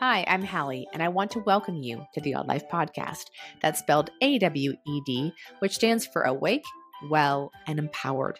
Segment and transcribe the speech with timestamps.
[0.00, 3.24] Hi, I'm Hallie, and I want to welcome you to the AWEd Life Podcast.
[3.60, 6.62] That's spelled A W E D, which stands for Awake,
[7.10, 8.38] Well, and Empowered.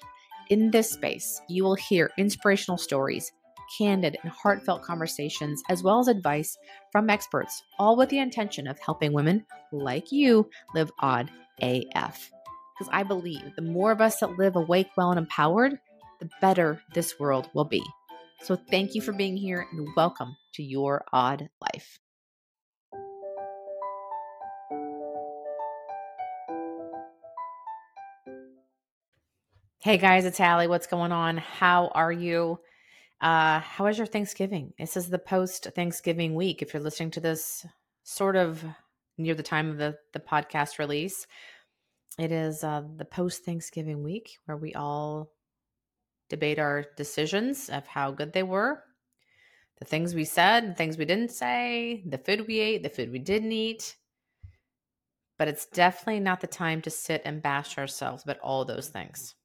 [0.50, 3.32] In this space, you will hear inspirational stories,
[3.76, 6.56] candid and heartfelt conversations, as well as advice
[6.92, 11.28] from experts, all with the intention of helping women like you live AWEd
[11.60, 12.30] AF.
[12.78, 15.80] Because I believe the more of us that live awake, well, and empowered,
[16.20, 17.82] the better this world will be.
[18.40, 21.98] So thank you for being here and welcome to your AWEd life.
[29.80, 30.68] Hey guys, it's Hallie.
[30.68, 31.36] What's going on?
[31.38, 32.60] How are you?
[33.20, 34.72] Uh, how was your Thanksgiving?
[34.78, 36.62] This is the post Thanksgiving week.
[36.62, 37.66] If you're listening to this
[38.04, 38.64] sort of
[39.18, 41.26] near the time of the, the podcast release,
[42.20, 45.32] it is uh, the post Thanksgiving week where we all
[46.28, 48.82] debate our decisions of how good they were,
[49.78, 53.10] the things we said, the things we didn't say, the food we ate, the food
[53.10, 53.96] we didn't eat.
[55.38, 59.36] But it's definitely not the time to sit and bash ourselves about all those things.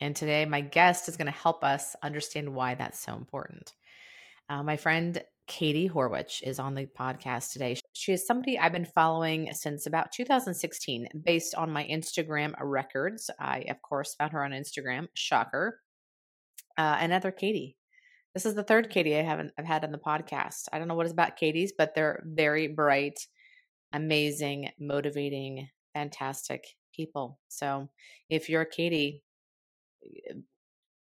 [0.00, 3.72] And today, my guest is going to help us understand why that's so important.
[4.50, 7.76] Uh, my friend Katie Horwitch is on the podcast today.
[7.92, 13.30] She is somebody I've been following since about 2016 based on my Instagram records.
[13.38, 15.08] I, of course, found her on Instagram.
[15.14, 15.80] Shocker
[16.76, 17.76] uh, another Katie.
[18.34, 20.64] This is the third Katie I haven't I've had on the podcast.
[20.72, 23.18] I don't know what it's about Katie's, but they're very bright,
[23.92, 26.64] amazing, motivating, fantastic
[26.94, 27.38] people.
[27.48, 27.88] So
[28.28, 29.22] if you're a Katie,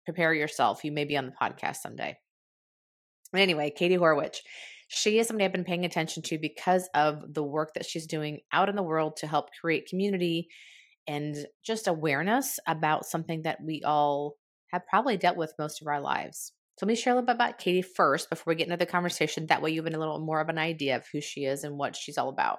[0.05, 0.85] prepare yourself.
[0.85, 2.17] You may be on the podcast someday.
[3.35, 4.39] Anyway, Katie Horwitch.
[4.89, 8.39] She is somebody I've been paying attention to because of the work that she's doing
[8.53, 10.47] out in the world to help create community
[11.09, 14.37] and just awareness about something that we all
[14.73, 16.53] have probably dealt with most of our lives.
[16.79, 18.87] So let me share a little bit about Katie first before we get into the
[18.87, 19.47] conversation.
[19.47, 21.79] That way you have a little more of an idea of who she is and
[21.79, 22.59] what she's all about.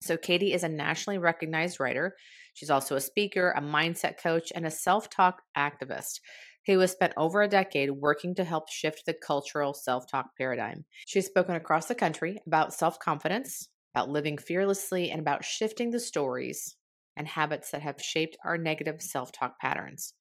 [0.00, 2.16] So Katie is a nationally recognized writer.
[2.54, 6.20] She's also a speaker, a mindset coach, and a self-talk activist
[6.66, 10.84] who has spent over a decade working to help shift the cultural self talk paradigm.
[11.06, 16.00] She's spoken across the country about self confidence, about living fearlessly, and about shifting the
[16.00, 16.76] stories
[17.16, 20.14] and habits that have shaped our negative self talk patterns.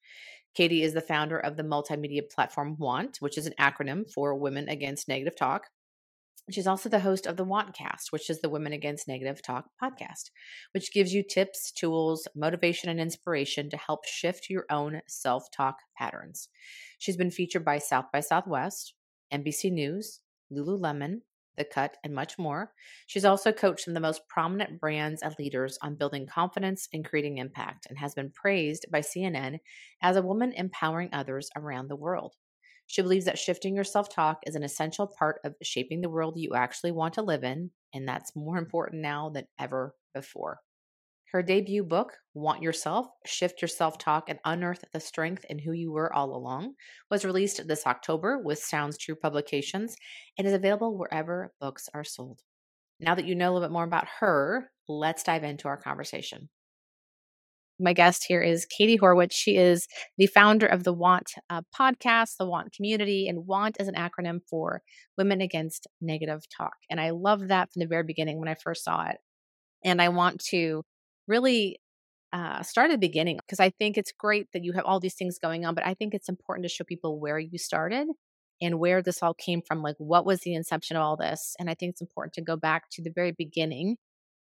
[0.54, 4.68] Katie is the founder of the multimedia platform WANT, which is an acronym for Women
[4.68, 5.68] Against Negative Talk.
[6.50, 10.32] She's also the host of the WANTcast, which is the Women Against Negative Talk podcast,
[10.74, 15.78] which gives you tips, tools, motivation, and inspiration to help shift your own self talk
[15.98, 16.50] patterns.
[16.98, 18.96] She's been featured by South by Southwest,
[19.34, 20.20] NBC News,
[20.52, 21.22] Lululemon,
[21.58, 22.74] the Cut, and much more.
[23.08, 27.06] She's also coached some of the most prominent brands and leaders on building confidence and
[27.06, 29.60] creating impact, and has been praised by CNN
[30.02, 32.36] as a woman empowering others around the world.
[32.88, 36.38] She believes that shifting your self talk is an essential part of shaping the world
[36.38, 40.60] you actually want to live in, and that's more important now than ever before.
[41.32, 45.72] Her debut book, Want Yourself Shift Your Self Talk and Unearth the Strength in Who
[45.72, 46.74] You Were All Along,
[47.10, 49.96] was released this October with Sounds True Publications
[50.38, 52.42] and is available wherever books are sold.
[53.00, 56.50] Now that you know a little bit more about her, let's dive into our conversation.
[57.80, 59.32] My guest here is Katie Horwitch.
[59.32, 59.88] She is
[60.18, 64.42] the founder of the Want uh, podcast, the Want community, and Want is an acronym
[64.50, 64.82] for
[65.18, 66.76] Women Against Negative Talk.
[66.90, 69.18] And I love that from the very beginning when I first saw it.
[69.86, 70.84] And I want to
[71.32, 71.80] really
[72.34, 75.16] uh, start at the beginning because I think it's great that you have all these
[75.16, 78.08] things going on, but I think it's important to show people where you started
[78.62, 79.82] and where this all came from.
[79.82, 81.56] Like, what was the inception of all this?
[81.60, 83.98] And I think it's important to go back to the very beginning.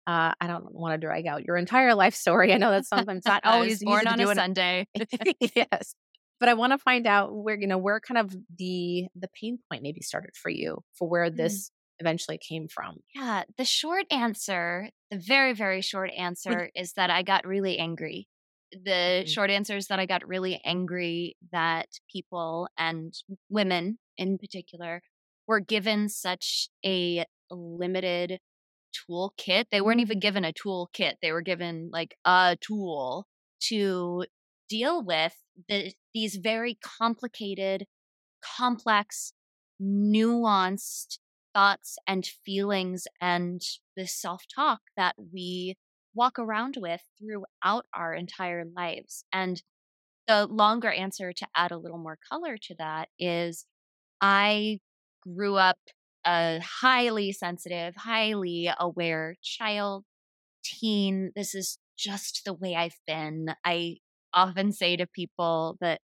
[0.07, 2.53] Uh, I don't want to drag out your entire life story.
[2.53, 4.87] I know that's sometimes not always born on a Sunday.
[5.55, 5.95] yes,
[6.39, 9.59] but I want to find out where you know where kind of the the pain
[9.71, 11.37] point maybe started for you for where mm.
[11.37, 12.97] this eventually came from?
[13.15, 18.27] Yeah, the short answer, the very, very short answer is that I got really angry.
[18.73, 19.29] The mm-hmm.
[19.29, 23.13] short answer is that I got really angry that people and
[23.49, 25.03] women in particular
[25.47, 28.39] were given such a limited
[29.09, 29.67] toolkit.
[29.71, 33.27] They weren't even given a toolkit, they were given like a tool
[33.69, 34.25] to
[34.69, 35.35] deal with
[35.69, 37.87] the, these very complicated,
[38.57, 39.33] complex,
[39.83, 41.19] nuanced
[41.55, 43.61] thoughts and feelings and
[43.97, 45.77] the self talk that we
[46.15, 49.25] walk around with throughout our entire lives.
[49.33, 49.63] And
[50.27, 53.67] the longer answer to add a little more color to that is
[54.21, 54.81] I
[55.23, 55.79] grew up
[56.27, 60.05] a highly sensitive, highly aware child,
[60.63, 61.33] teen.
[61.35, 63.55] This is just the way I've been.
[63.65, 63.97] I
[64.33, 66.01] often say to people that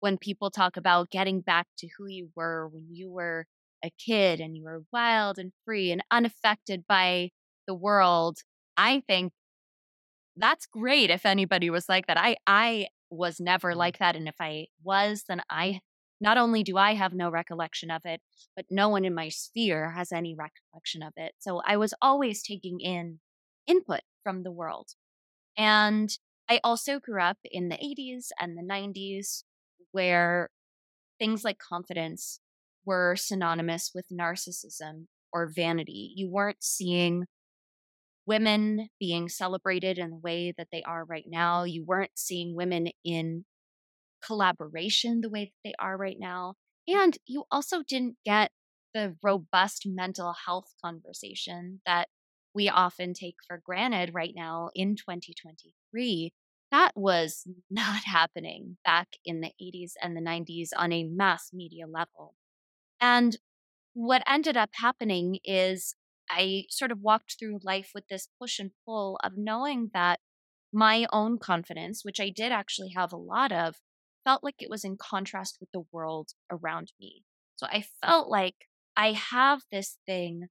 [0.00, 3.46] when people talk about getting back to who you were when you were
[3.84, 7.30] a kid and you were wild and free and unaffected by
[7.66, 8.38] the world,
[8.76, 9.32] I think
[10.36, 12.18] that's great if anybody was like that.
[12.18, 13.74] I I was never Mm-hmm.
[13.74, 15.80] like that and if I was then I
[16.20, 18.20] not only do I have no recollection of it,
[18.56, 21.32] but no one in my sphere has any recollection of it.
[21.38, 23.20] So I was always taking in
[23.68, 24.88] input from the world.
[25.56, 26.10] And
[26.48, 29.44] I also grew up in the 80s and the 90s
[29.92, 30.50] where
[31.18, 32.40] things like confidence
[32.88, 36.14] were synonymous with narcissism or vanity.
[36.16, 37.26] You weren't seeing
[38.26, 41.64] women being celebrated in the way that they are right now.
[41.64, 43.44] You weren't seeing women in
[44.24, 46.54] collaboration the way that they are right now.
[46.86, 48.52] And you also didn't get
[48.94, 52.08] the robust mental health conversation that
[52.54, 56.32] we often take for granted right now in 2023.
[56.70, 61.86] That was not happening back in the 80s and the 90s on a mass media
[61.86, 62.34] level.
[63.00, 63.36] And
[63.94, 65.94] what ended up happening is
[66.30, 70.20] I sort of walked through life with this push and pull of knowing that
[70.72, 73.76] my own confidence, which I did actually have a lot of,
[74.24, 77.22] felt like it was in contrast with the world around me.
[77.56, 78.54] So I felt like
[78.96, 80.48] I have this thing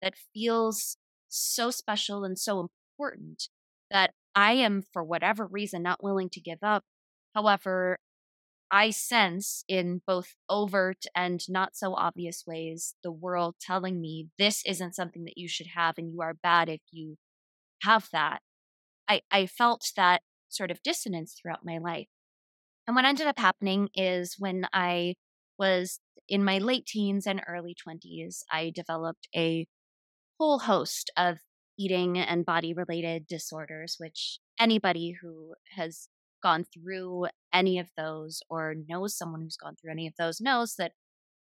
[0.00, 0.96] that feels
[1.28, 3.48] so special and so important
[3.90, 6.84] that I am, for whatever reason, not willing to give up.
[7.34, 7.98] However,
[8.70, 14.62] I sense in both overt and not so obvious ways the world telling me this
[14.66, 17.16] isn't something that you should have and you are bad if you
[17.82, 18.40] have that.
[19.08, 22.08] I, I felt that sort of dissonance throughout my life.
[22.86, 25.14] And what ended up happening is when I
[25.58, 29.66] was in my late teens and early 20s, I developed a
[30.38, 31.38] whole host of
[31.78, 36.08] eating and body related disorders, which anybody who has
[36.42, 40.74] gone through any of those or knows someone who's gone through any of those knows
[40.76, 40.92] that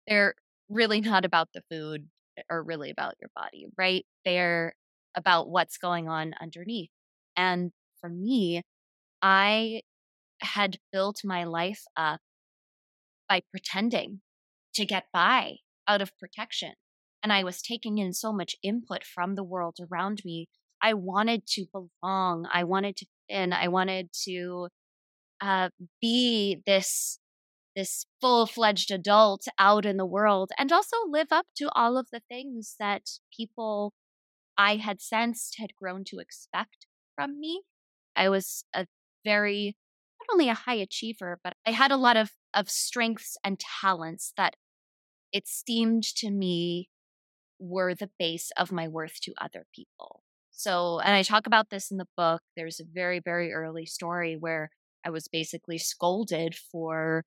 [0.06, 0.34] they're
[0.68, 2.08] really not about the food
[2.50, 4.04] or really about your body, right?
[4.24, 4.74] They're
[5.16, 6.90] about what's going on underneath.
[7.36, 8.62] And for me,
[9.20, 9.82] I
[10.40, 12.20] had built my life up
[13.28, 14.20] by pretending
[14.74, 15.56] to get by
[15.86, 16.72] out of protection.
[17.22, 20.48] And I was taking in so much input from the world around me.
[20.82, 22.48] I wanted to belong.
[22.52, 23.52] I wanted to in.
[23.52, 24.68] I wanted to
[25.40, 25.70] uh,
[26.00, 27.18] be this
[27.74, 32.20] this full-fledged adult out in the world and also live up to all of the
[32.28, 33.94] things that people
[34.58, 37.62] I had sensed had grown to expect from me.
[38.14, 38.86] I was a
[39.24, 39.74] very
[40.20, 44.32] not only a high achiever, but I had a lot of of strengths and talents
[44.36, 44.56] that
[45.32, 46.90] it seemed to me
[47.58, 50.22] were the base of my worth to other people.
[50.62, 52.40] So, and I talk about this in the book.
[52.56, 54.70] There's a very, very early story where
[55.04, 57.24] I was basically scolded for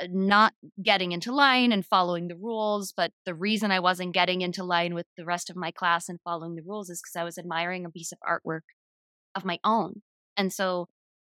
[0.00, 2.94] uh, not getting into line and following the rules.
[2.96, 6.20] But the reason I wasn't getting into line with the rest of my class and
[6.24, 8.62] following the rules is because I was admiring a piece of artwork
[9.34, 10.00] of my own.
[10.34, 10.88] And so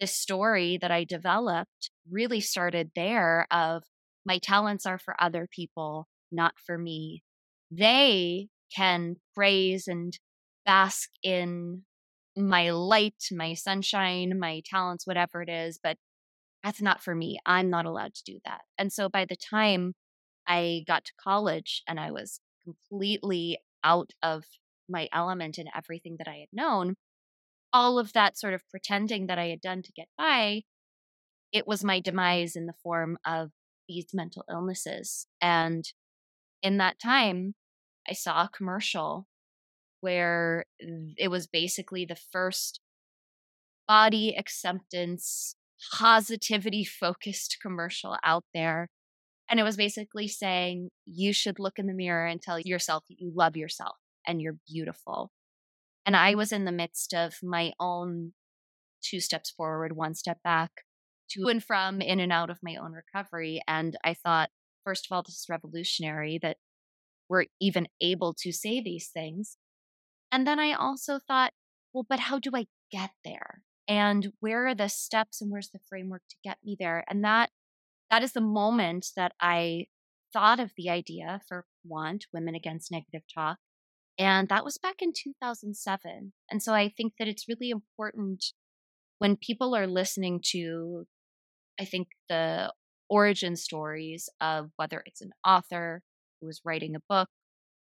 [0.00, 3.82] this story that I developed really started there of
[4.24, 7.24] my talents are for other people, not for me.
[7.68, 10.16] They can praise and
[10.66, 11.82] bask in
[12.36, 15.96] my light, my sunshine, my talents, whatever it is, but
[16.62, 17.38] that's not for me.
[17.46, 18.62] I'm not allowed to do that.
[18.78, 19.94] And so by the time
[20.46, 24.44] I got to college and I was completely out of
[24.88, 26.96] my element in everything that I had known,
[27.72, 30.62] all of that sort of pretending that I had done to get by,
[31.52, 33.50] it was my demise in the form of
[33.88, 35.26] these mental illnesses.
[35.40, 35.84] And
[36.62, 37.54] in that time,
[38.08, 39.26] I saw a commercial
[40.04, 40.66] where
[41.16, 42.80] it was basically the first
[43.88, 45.56] body acceptance,
[45.92, 48.90] positivity focused commercial out there.
[49.48, 53.32] And it was basically saying you should look in the mirror and tell yourself you
[53.34, 53.96] love yourself
[54.26, 55.30] and you're beautiful.
[56.04, 58.32] And I was in the midst of my own
[59.02, 60.70] two steps forward, one step back,
[61.30, 63.62] to and from, in and out of my own recovery.
[63.66, 64.50] And I thought,
[64.84, 66.58] first of all, this is revolutionary that
[67.30, 69.56] we're even able to say these things.
[70.34, 71.52] And then I also thought,
[71.92, 73.62] well, but how do I get there?
[73.86, 77.04] And where are the steps and where's the framework to get me there?
[77.08, 77.50] And that
[78.10, 79.86] that is the moment that I
[80.32, 83.58] thought of the idea for Want Women Against Negative Talk.
[84.18, 86.32] And that was back in 2007.
[86.50, 88.46] And so I think that it's really important
[89.18, 91.04] when people are listening to,
[91.78, 92.72] I think, the
[93.08, 96.02] origin stories of whether it's an author
[96.40, 97.28] who is writing a book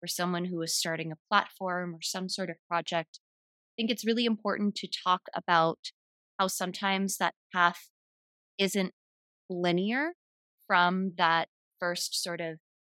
[0.03, 3.19] or someone who is starting a platform or some sort of project.
[3.21, 5.79] I think it's really important to talk about
[6.37, 7.89] how sometimes that path
[8.57, 8.91] isn't
[9.49, 10.13] linear
[10.67, 11.47] from that
[11.79, 12.57] first sort of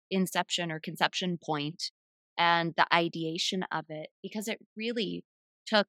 [0.09, 1.91] inception or conception point
[2.37, 5.23] and the ideation of it because it really
[5.67, 5.87] took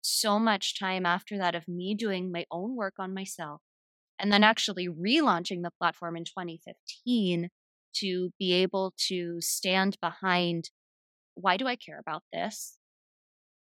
[0.00, 3.60] so much time after that of me doing my own work on myself
[4.18, 7.48] and then actually relaunching the platform in 2015
[7.96, 10.70] to be able to stand behind
[11.34, 12.78] why do I care about this?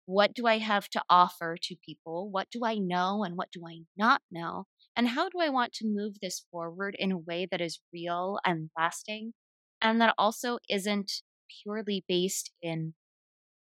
[0.05, 2.29] What do I have to offer to people?
[2.29, 4.65] What do I know and what do I not know?
[4.95, 8.39] And how do I want to move this forward in a way that is real
[8.45, 9.34] and lasting
[9.81, 11.12] and that also isn't
[11.63, 12.93] purely based in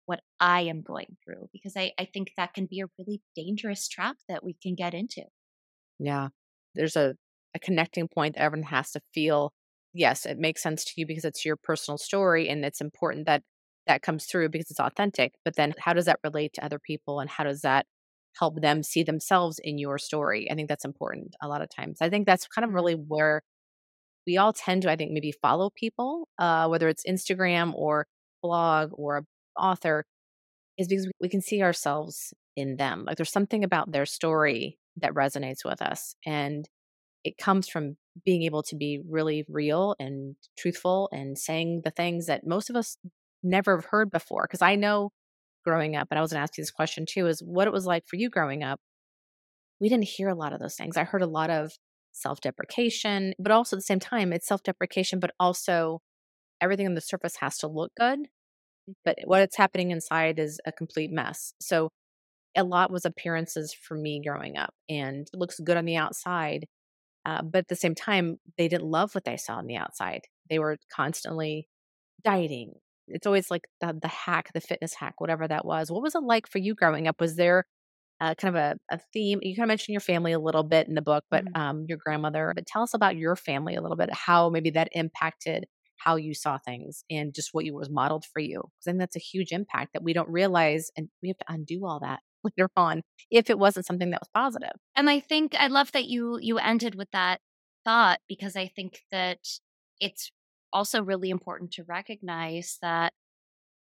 [0.06, 1.50] what I am going through?
[1.54, 4.94] Because I, I think that can be a really dangerous trap that we can get
[4.94, 5.24] into.
[6.00, 6.30] Yeah.
[6.76, 7.16] There's a,
[7.54, 9.54] a connecting point that everyone has to feel.
[9.94, 13.44] Yes, it makes sense to you because it's your personal story and it's important that
[13.88, 15.34] that comes through because it's authentic.
[15.46, 17.86] But then how does that relate to other people and how does that
[18.40, 20.50] help them see themselves in your story?
[20.50, 21.98] I think that's important a lot of times.
[22.02, 23.42] I think that's kind of really where
[24.28, 28.08] we all tend to, I think, maybe follow people, uh, whether it's Instagram or
[28.44, 29.24] blog or a
[29.62, 30.06] author,
[30.78, 33.04] is because we can see ourselves in them.
[33.06, 36.16] Like there's something about their story that resonates with us.
[36.26, 36.68] And
[37.24, 42.28] it comes from being able to be really real and truthful and saying the things
[42.28, 42.98] that most of us
[43.42, 44.46] never have heard before.
[44.48, 45.12] Because I know
[45.66, 47.74] growing up, and I was going to ask you this question too, is what it
[47.74, 48.80] was like for you growing up.
[49.80, 50.98] We didn't hear a lot of those things.
[50.98, 51.72] I heard a lot of
[52.12, 56.00] self deprecation, but also at the same time, it's self deprecation, but also
[56.62, 58.20] everything on the surface has to look good.
[59.04, 59.30] But mm-hmm.
[59.30, 61.54] what's happening inside is a complete mess.
[61.62, 61.90] So
[62.56, 66.66] a lot was appearances for me growing up and it looks good on the outside.
[67.26, 70.22] Uh, but at the same time, they didn't love what they saw on the outside.
[70.50, 71.68] They were constantly
[72.24, 72.74] dieting.
[73.08, 75.92] It's always like the, the hack, the fitness hack, whatever that was.
[75.92, 77.20] What was it like for you growing up?
[77.20, 77.66] Was there
[78.20, 79.40] uh, kind of a, a, theme?
[79.42, 81.62] You kind of mentioned your family a little bit in the book, but mm-hmm.
[81.62, 82.52] um, your grandmother.
[82.56, 85.66] But tell us about your family a little bit, how maybe that impacted
[85.98, 88.58] how you saw things and just what you was modeled for you.
[88.58, 91.46] Because I think that's a huge impact that we don't realize, and we have to
[91.48, 92.20] undo all that
[92.58, 94.76] later on if it wasn't something that was positive.
[94.96, 97.40] And I think I love that you you ended with that
[97.86, 99.40] thought because I think that
[100.00, 100.32] it's
[100.72, 103.14] also really important to recognize that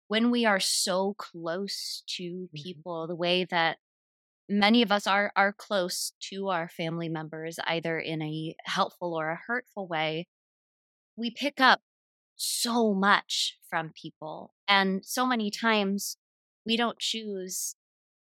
[0.09, 2.63] when we are so close to mm-hmm.
[2.63, 3.77] people the way that
[4.49, 9.31] many of us are are close to our family members either in a helpful or
[9.31, 10.27] a hurtful way
[11.17, 11.81] we pick up
[12.37, 16.17] so much from people and so many times
[16.65, 17.75] we don't choose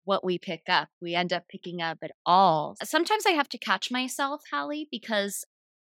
[0.04, 0.88] what we pick up.
[1.00, 2.76] We end up picking up at all.
[2.82, 5.44] Sometimes I have to catch myself, Hallie, because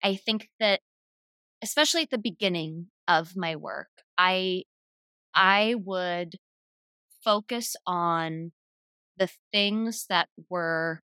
[0.02, 0.80] I think that
[1.62, 4.64] especially at the beginning of my work, I
[5.34, 6.36] I would
[7.24, 8.52] focus on
[9.16, 11.02] the things that were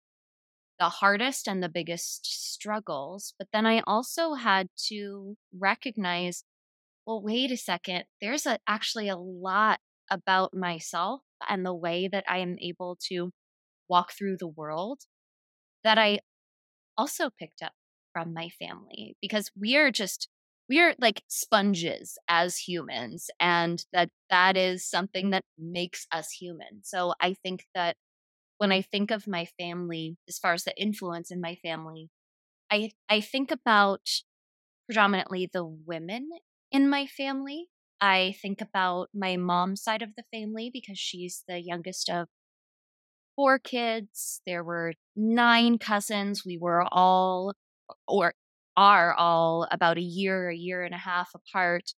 [0.79, 3.33] the hardest and the biggest struggles.
[3.37, 6.43] But then I also had to recognize
[7.05, 9.79] well, wait a second, there's a, actually a lot
[10.11, 13.31] about myself and the way that I am able to
[13.89, 15.01] walk through the world
[15.83, 16.19] that I
[16.97, 17.73] also picked up
[18.13, 20.27] from my family because we are just
[20.69, 26.83] we are like sponges as humans and that that is something that makes us human.
[26.83, 27.95] So i think that
[28.57, 32.09] when i think of my family as far as the influence in my family
[32.71, 34.01] i i think about
[34.87, 36.29] predominantly the women
[36.71, 37.67] in my family
[37.99, 42.27] I think about my mom's side of the family because she's the youngest of
[43.35, 44.41] four kids.
[44.45, 46.43] There were nine cousins.
[46.45, 47.53] We were all,
[48.07, 48.33] or
[48.75, 51.93] are all, about a year, a year and a half apart.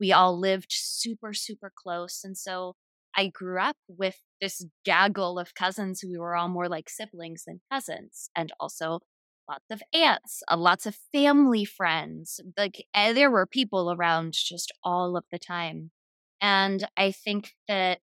[0.00, 2.22] We all lived super, super close.
[2.24, 2.74] And so
[3.16, 7.44] I grew up with this gaggle of cousins who we were all more like siblings
[7.46, 9.00] than cousins, and also
[9.48, 12.40] lots of aunts, uh, lots of family friends.
[12.56, 15.90] Like eh, there were people around just all of the time.
[16.40, 18.00] And I think that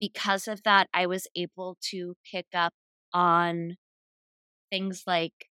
[0.00, 2.72] because of that, I was able to pick up
[3.12, 3.76] on
[4.70, 5.48] things like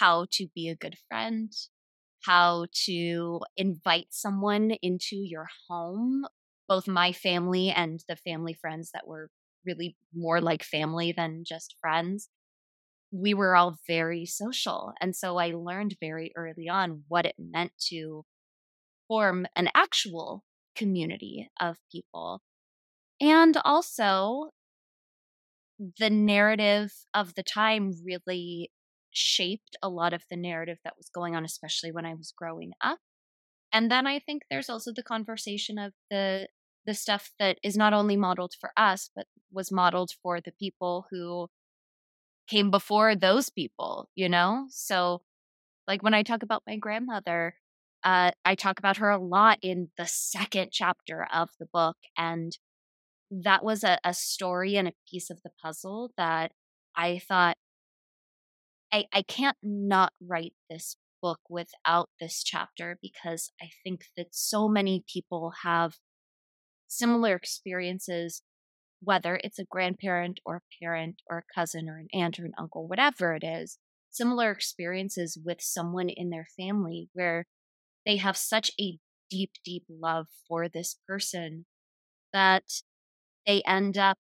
[0.00, 1.52] how to be a good friend,
[2.24, 6.24] how to invite someone into your home,
[6.68, 9.28] both my family and the family friends that were
[9.66, 12.28] really more like family than just friends
[13.12, 14.92] we were all very social.
[15.00, 18.24] And so I learned very early on what it meant to
[19.06, 20.42] form an actual
[20.74, 22.40] community of people.
[23.20, 24.50] And also,
[25.98, 28.70] the narrative of the time really
[29.10, 32.72] shaped a lot of the narrative that was going on, especially when I was growing
[32.82, 32.98] up.
[33.72, 36.48] And then I think there's also the conversation of the
[36.84, 41.06] the stuff that is not only modeled for us, but was modeled for the people
[41.10, 41.48] who
[42.48, 44.66] came before those people, you know?
[44.70, 45.22] So,
[45.88, 47.56] like when I talk about my grandmother,
[48.04, 51.96] Uh, I talk about her a lot in the second chapter of the book.
[52.16, 52.58] And
[53.30, 56.52] that was a, a story and a piece of the puzzle that
[56.96, 57.56] I thought
[58.92, 64.68] I, I can't not write this book without this chapter because I think that so
[64.68, 65.98] many people have
[66.88, 68.42] similar experiences,
[69.02, 72.52] whether it's a grandparent or a parent or a cousin or an aunt or an
[72.58, 73.78] uncle, whatever it is,
[74.10, 77.46] similar experiences with someone in their family where
[78.06, 78.98] they have such a
[79.30, 81.64] deep, deep love for this person
[82.32, 82.64] that
[83.46, 84.18] they end up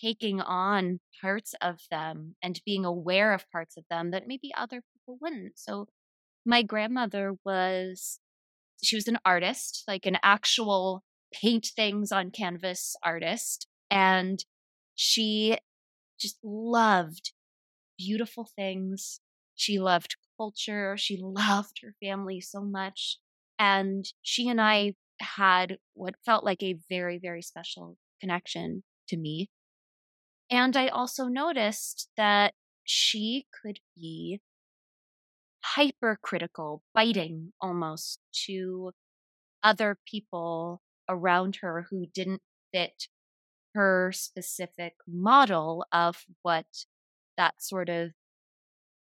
[0.00, 4.82] taking on parts of them and being aware of parts of them that maybe other
[4.92, 5.58] people wouldn't.
[5.58, 5.86] So
[6.44, 8.20] my grandmother was
[8.82, 14.44] she was an artist, like an actual paint things on canvas artist and
[14.94, 15.56] she
[16.18, 17.32] just loved
[17.96, 19.20] beautiful things.
[19.54, 20.96] She loved culture.
[20.96, 23.18] She loved her family so much.
[23.58, 29.50] And she and I had what felt like a very, very special connection to me.
[30.50, 32.54] And I also noticed that
[32.84, 34.40] she could be
[35.62, 38.92] hypercritical, biting almost to
[39.62, 43.08] other people around her who didn't fit
[43.74, 46.66] her specific model of what
[47.36, 48.10] that sort of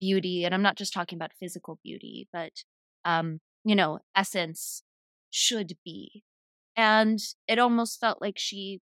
[0.01, 2.53] beauty and i'm not just talking about physical beauty but
[3.05, 4.83] um you know essence
[5.31, 6.23] should be
[6.77, 8.81] and it almost felt like she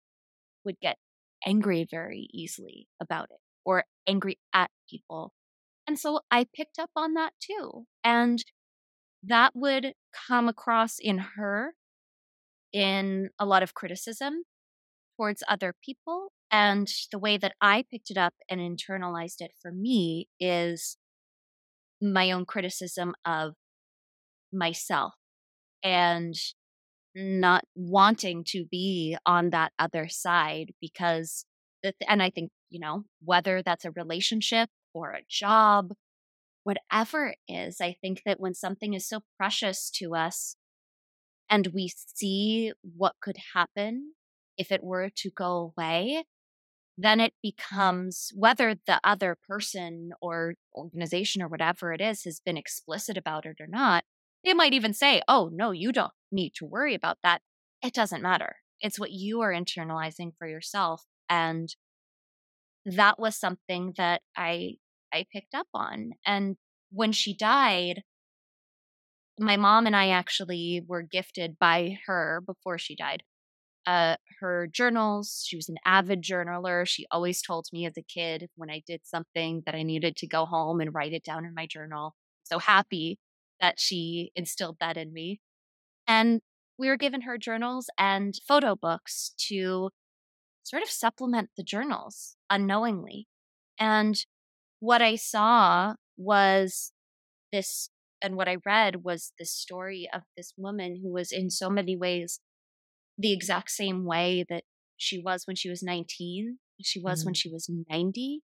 [0.65, 0.99] would get
[1.47, 5.33] angry very easily about it or angry at people.
[5.87, 7.87] And so I picked up on that too.
[8.05, 8.45] And
[9.23, 9.95] that would
[10.29, 11.75] come across in her
[12.73, 14.43] in a lot of criticism
[15.17, 16.33] towards other people.
[16.51, 20.97] And the way that I picked it up and internalized it for me is
[22.01, 23.55] my own criticism of
[24.53, 25.15] myself
[25.83, 26.35] and
[27.15, 31.45] not wanting to be on that other side because
[32.09, 35.93] and I think, you know, whether that's a relationship or a job,
[36.65, 40.57] whatever it is, I think that when something is so precious to us
[41.51, 44.13] and we see what could happen
[44.57, 46.25] if it were to go away,
[46.97, 52.57] then it becomes whether the other person or organization or whatever it is has been
[52.57, 54.05] explicit about it or not,
[54.45, 57.41] they might even say, oh, no, you don't need to worry about that.
[57.83, 58.57] It doesn't matter.
[58.81, 61.05] It's what you are internalizing for yourself.
[61.29, 61.75] And
[62.85, 64.77] that was something that I
[65.13, 66.13] I picked up on.
[66.27, 66.57] And
[66.91, 68.03] when she died,
[69.39, 73.23] my mom and I actually were gifted by her before she died.
[73.87, 75.45] Uh, her journals.
[75.47, 76.87] She was an avid journaler.
[76.87, 80.27] She always told me as a kid when I did something that I needed to
[80.27, 82.15] go home and write it down in my journal.
[82.45, 83.19] So happy
[83.61, 85.41] that she instilled that in me.
[86.07, 86.41] And
[86.79, 89.91] we were given her journals and photo books to
[90.63, 93.27] sort of supplement the journals unknowingly.
[93.79, 94.17] And
[94.81, 96.93] what I saw was
[97.53, 97.91] this,
[98.23, 101.97] and what I read was this story of this woman who was in so many
[101.97, 102.41] ways
[103.17, 104.65] the exact same way that
[104.97, 107.29] she was when she was 19, she was mm-hmm.
[107.29, 108.41] when she was 90.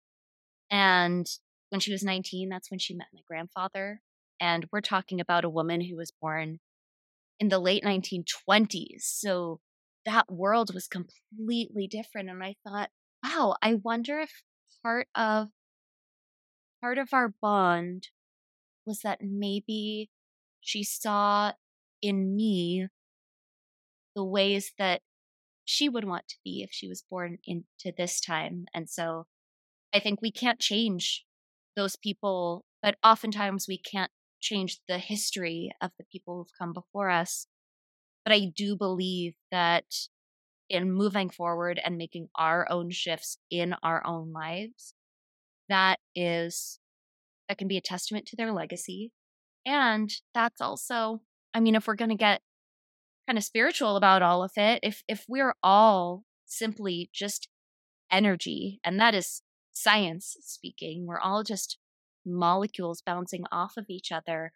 [0.71, 1.25] And
[1.69, 4.01] when she was 19, that's when she met my grandfather.
[4.39, 6.59] And we're talking about a woman who was born
[7.39, 9.01] in the late 1920s.
[9.01, 9.59] So
[10.05, 12.29] that world was completely different.
[12.29, 12.89] And I thought,
[13.23, 14.41] wow, I wonder if
[14.83, 15.49] part of
[16.81, 18.07] part of our bond
[18.89, 20.09] was that maybe
[20.59, 21.53] she saw
[22.01, 22.87] in me
[24.15, 25.01] the ways that
[25.63, 28.65] she would want to be if she was born into this time.
[28.73, 29.27] And so
[29.93, 31.25] I think we can't change
[31.75, 37.09] those people, but oftentimes we can't change the history of the people who've come before
[37.09, 37.45] us.
[38.25, 39.85] But I do believe that
[40.69, 44.93] in moving forward and making our own shifts in our own lives,
[45.67, 46.78] that is,
[47.49, 49.11] that can be a testament to their legacy.
[49.65, 51.21] And that's also,
[51.53, 52.41] I mean, if we're going to get
[53.27, 57.49] kind of spiritual about all of it, if, if we're all simply just
[58.11, 59.41] energy, and that is
[59.73, 61.77] science speaking, we're all just
[62.25, 64.53] molecules bouncing off of each other.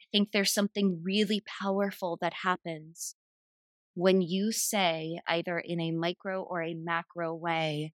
[0.00, 3.14] I think there's something really powerful that happens
[3.94, 7.92] when you say, either in a micro or a macro way,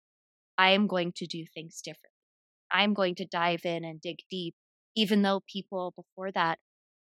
[0.58, 2.13] I am going to do things differently.
[2.74, 4.54] I'm going to dive in and dig deep,
[4.96, 6.58] even though people before that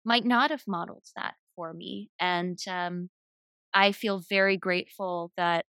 [0.05, 2.09] might not have modeled that for me.
[2.19, 3.09] And um,
[3.73, 5.65] I feel very grateful that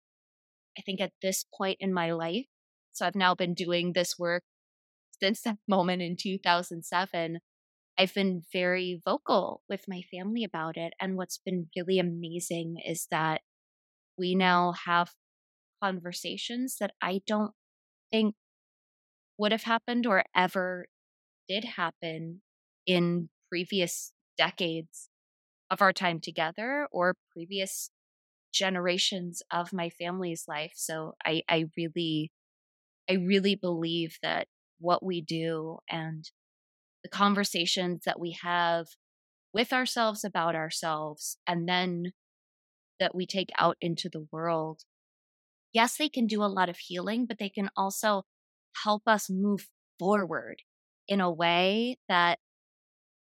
[0.78, 2.48] I think at this point in my life,
[2.92, 4.44] so I've now been doing this work
[5.22, 7.40] since that moment in 2007,
[7.98, 10.94] I've been very vocal with my family about it.
[11.00, 13.42] And what's been really amazing is that
[14.18, 15.12] we now have
[15.82, 17.52] conversations that I don't
[18.12, 18.36] think
[19.38, 20.88] would have happened or ever
[21.48, 22.42] did happen
[22.86, 25.10] in previous decades
[25.70, 27.90] of our time together or previous
[28.54, 30.74] generations of my family's life.
[30.76, 32.32] So I, I really,
[33.10, 34.48] I really believe that
[34.80, 36.30] what we do and
[37.04, 38.88] the conversations that we have
[39.54, 42.12] with ourselves about ourselves and then
[43.00, 44.82] that we take out into the world
[45.74, 48.24] yes they can do a lot of healing but they can also
[48.84, 49.68] help us move
[50.00, 50.58] forward
[51.08, 52.40] in a way that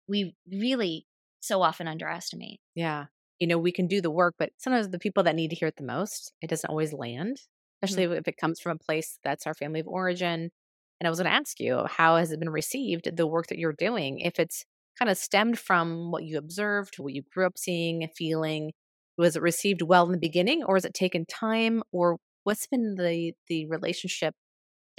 [0.08, 1.06] we really
[1.40, 3.06] so often underestimate yeah
[3.40, 5.68] you know we can do the work but sometimes the people that need to hear
[5.68, 7.38] it the most it doesn't always land
[7.82, 8.14] especially mm-hmm.
[8.14, 10.52] if it comes from a place that's our family of origin
[11.02, 13.58] and I was going to ask you, how has it been received, the work that
[13.58, 14.20] you're doing?
[14.20, 14.66] If it's
[15.00, 18.74] kind of stemmed from what you observed, what you grew up seeing, feeling,
[19.18, 22.98] was it received well in the beginning or has it taken time or what's been
[23.00, 24.36] the the relationship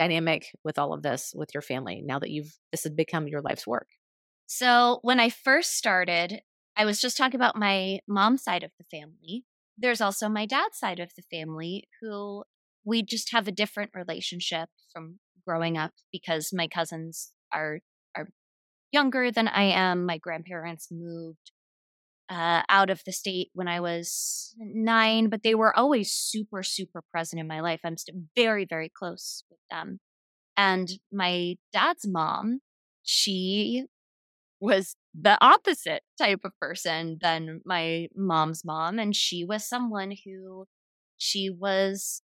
[0.03, 3.41] dynamic with all of this with your family now that you've this has become your
[3.41, 3.89] life's work?
[4.47, 6.41] So, when I first started,
[6.77, 9.45] I was just talking about my mom's side of the family.
[9.79, 12.45] There's also my dad's side of the family who
[12.85, 17.81] we just have a different relationship from growing up because my cousins are
[18.17, 18.29] are
[18.91, 20.05] younger than I am.
[20.05, 21.52] My grandparents moved
[22.33, 27.03] uh, out of the state when I was nine, but they were always super, super
[27.13, 27.81] present in my life.
[27.85, 30.01] I'm still very, very close with them.
[30.57, 32.61] And my dad's mom,
[33.03, 33.85] she
[34.61, 38.99] was the opposite type of person than my mom's mom.
[38.99, 40.67] And she was someone who
[41.19, 42.23] she was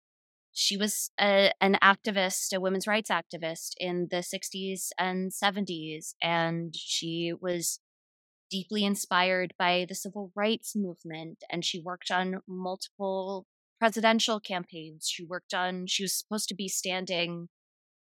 [0.57, 6.15] she was a, an activist, a women's rights activist in the 60s and 70s.
[6.23, 7.81] And she was
[8.55, 11.43] deeply inspired by the civil rights movement.
[11.51, 13.47] And she worked on multiple
[13.81, 15.09] presidential campaigns.
[15.13, 17.49] She worked on, she was supposed to be standing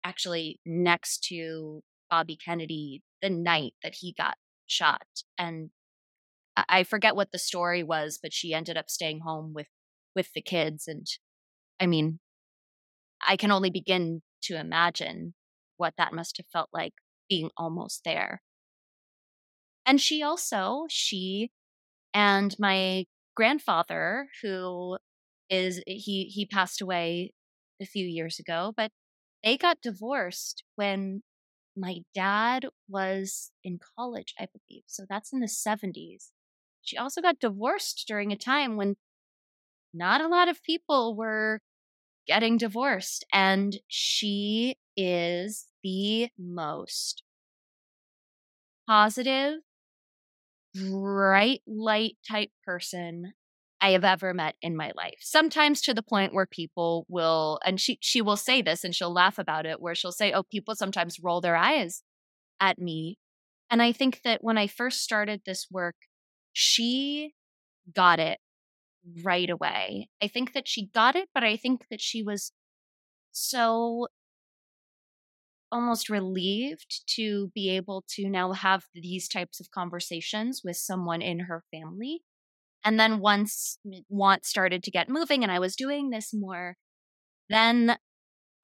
[0.04, 4.36] actually next to Bobby Kennedy the night that he got
[4.68, 5.06] shot.
[5.36, 5.70] And
[6.56, 9.66] I forget what the story was, but she ended up staying home with
[10.14, 11.06] with the kids and
[11.80, 12.20] I mean,
[13.20, 15.34] I can only begin to imagine
[15.76, 16.94] what that must have felt like
[17.28, 18.40] being almost there.
[19.86, 21.50] And she also, she
[22.14, 24.98] and my grandfather, who
[25.50, 27.32] is eh, he he passed away
[27.80, 28.92] a few years ago, but
[29.44, 31.22] they got divorced when
[31.76, 34.84] my dad was in college, I believe.
[34.88, 36.32] So that's in the 70s.
[36.82, 38.96] She also got divorced during a time when
[39.94, 41.60] not a lot of people were
[42.26, 43.24] getting divorced.
[43.32, 47.22] And she is the most
[48.86, 49.60] positive,
[50.90, 53.32] bright light type person
[53.80, 55.18] I have ever met in my life.
[55.20, 59.12] Sometimes to the point where people will and she she will say this and she'll
[59.12, 62.02] laugh about it where she'll say, "Oh, people sometimes roll their eyes
[62.60, 63.18] at me."
[63.70, 65.96] And I think that when I first started this work,
[66.52, 67.34] she
[67.94, 68.40] got it
[69.24, 70.08] right away.
[70.22, 72.52] I think that she got it, but I think that she was
[73.32, 74.08] so
[75.70, 81.40] almost relieved to be able to now have these types of conversations with someone in
[81.40, 82.22] her family.
[82.84, 86.76] And then once want started to get moving and I was doing this more,
[87.48, 87.98] then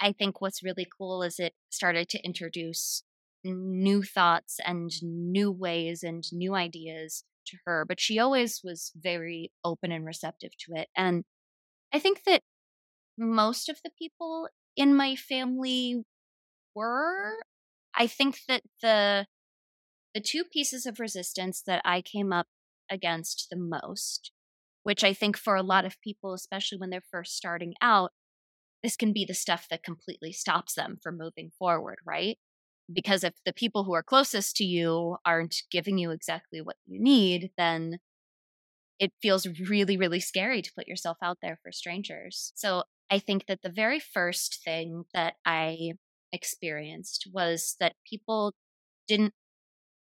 [0.01, 3.03] I think what's really cool is it started to introduce
[3.45, 9.51] new thoughts and new ways and new ideas to her, but she always was very
[9.65, 10.89] open and receptive to it.
[10.97, 11.25] And
[11.93, 12.43] I think that
[13.19, 16.05] most of the people in my family
[16.75, 17.35] were.
[17.95, 19.27] I think that the
[20.15, 22.47] the two pieces of resistance that I came up
[22.91, 24.33] against the most,
[24.83, 28.13] which I think for a lot of people, especially when they're first starting out,
[28.83, 32.39] this can be the stuff that completely stops them from moving forward, right?
[32.93, 37.03] because if the people who are closest to you aren't giving you exactly what you
[37.03, 37.99] need, then
[38.99, 42.53] it feels really, really scary to put yourself out there for strangers.
[42.55, 45.93] So I think that the very first thing that I
[46.33, 48.55] experienced was that people
[49.09, 49.35] didn't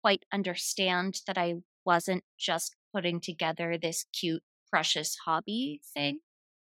[0.02, 6.20] quite understand that I wasn't just putting together this cute, precious hobby thing.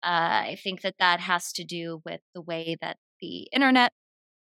[0.03, 3.93] Uh, I think that that has to do with the way that the internet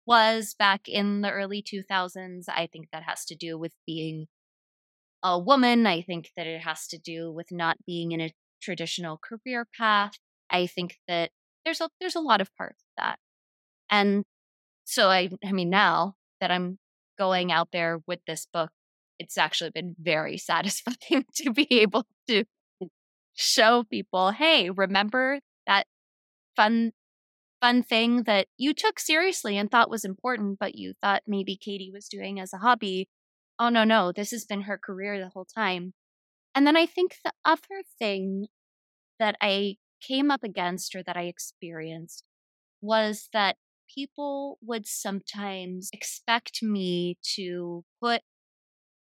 [0.06, 2.48] was back in the early 2000s.
[2.48, 4.26] I think that has to do with being
[5.22, 5.86] a woman.
[5.86, 8.32] I think that it has to do with not being in a
[8.62, 10.12] traditional career path.
[10.50, 11.30] I think that
[11.64, 13.18] there's a there's a lot of parts of that.
[13.90, 14.24] And
[14.90, 16.78] so I I mean now that I'm
[17.18, 18.70] going out there with this book,
[19.18, 22.44] it's actually been very satisfying to be able to
[23.34, 25.86] show people, hey, remember that
[26.56, 26.92] fun
[27.60, 31.90] fun thing that you took seriously and thought was important, but you thought maybe Katie
[31.92, 33.08] was doing as a hobby.
[33.58, 35.92] Oh, no, no, this has been her career the whole time.
[36.54, 38.46] And then I think the other thing
[39.18, 42.24] that I came up against or that I experienced
[42.80, 43.56] was that
[43.94, 48.22] people would sometimes expect me to put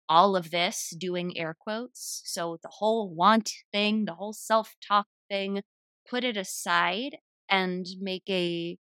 [0.08, 2.22] all of this doing air quotes.
[2.24, 5.62] So the whole want thing, the whole self talk thing,
[6.08, 7.16] put it aside
[7.50, 8.78] and make a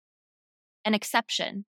[0.85, 1.65] an exception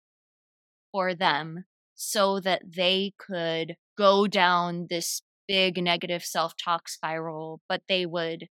[0.92, 1.64] for them
[1.94, 8.48] so that they could go down this big negative self-talk spiral but they would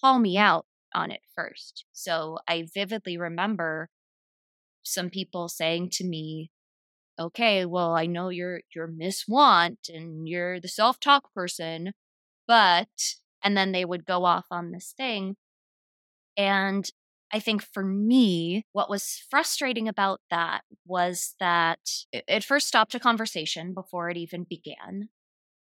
[0.00, 3.88] call me out on it first so i vividly remember
[4.86, 6.50] some people saying to me
[7.18, 11.92] okay well i know you're you're miss want and you're the self-talk person
[12.46, 12.88] but
[13.42, 15.36] and then they would go off on this thing
[16.36, 16.90] and
[17.32, 21.80] I think for me, what was frustrating about that was that
[22.12, 25.08] it, first stopped a conversation before it even began.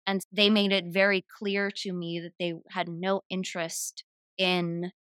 [0.05, 4.03] And they made it very clear to me that they had no interest
[4.37, 4.91] in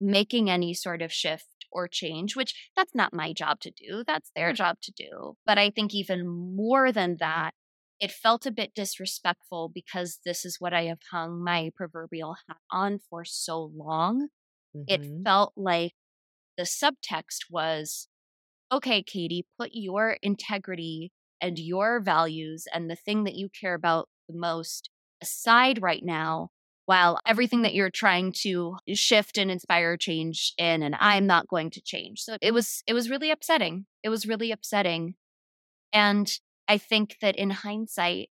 [0.00, 4.04] making any sort of shift or change, which that's not my job to do.
[4.06, 5.36] That's their job to do.
[5.46, 7.52] But I think even more than that,
[8.00, 12.56] it felt a bit disrespectful because this is what I have hung my proverbial hat
[12.70, 14.28] on for so long.
[14.74, 14.84] Mm-hmm.
[14.86, 15.92] It felt like
[16.56, 18.08] the subtext was
[18.72, 24.08] okay, Katie, put your integrity and your values and the thing that you care about
[24.28, 24.90] the most
[25.22, 26.50] aside right now
[26.90, 31.70] while everything that you're trying to shift and inspire change in and I'm not going
[31.70, 32.20] to change.
[32.22, 33.86] So it was it was really upsetting.
[34.02, 35.14] It was really upsetting.
[35.92, 36.28] And
[36.66, 38.30] I think that in hindsight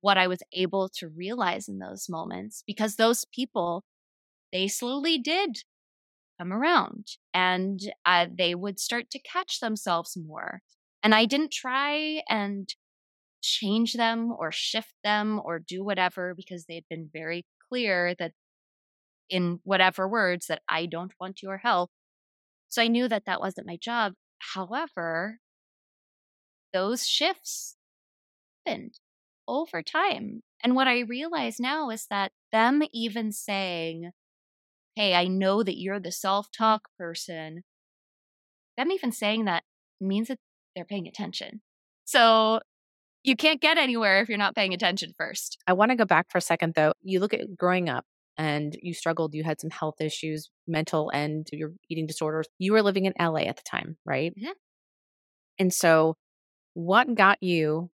[0.00, 3.84] what I was able to realize in those moments because those people
[4.50, 5.58] they slowly did
[6.38, 10.62] come around and uh, they would start to catch themselves more.
[11.02, 12.66] And I didn't try and
[13.42, 18.32] change them or shift them or do whatever because they'd been very clear that
[19.30, 21.90] in whatever words that I don't want your help.
[22.68, 24.14] So I knew that that wasn't my job.
[24.54, 25.38] However,
[26.72, 27.76] those shifts
[28.66, 28.94] happened
[29.46, 30.42] over time.
[30.62, 34.10] And what I realize now is that them even saying,
[34.96, 37.62] hey, I know that you're the self talk person,
[38.76, 39.64] them even saying that
[40.00, 40.38] means that
[40.74, 41.60] they're paying attention.
[42.04, 42.60] So
[43.28, 45.58] you can't get anywhere if you're not paying attention first.
[45.66, 46.92] I want to go back for a second though.
[47.02, 48.04] You look at growing up
[48.36, 52.46] and you struggled, you had some health issues, mental and your eating disorders.
[52.58, 54.32] You were living in LA at the time, right?
[54.36, 54.52] Yeah.
[55.58, 56.16] And so
[56.74, 57.90] what got you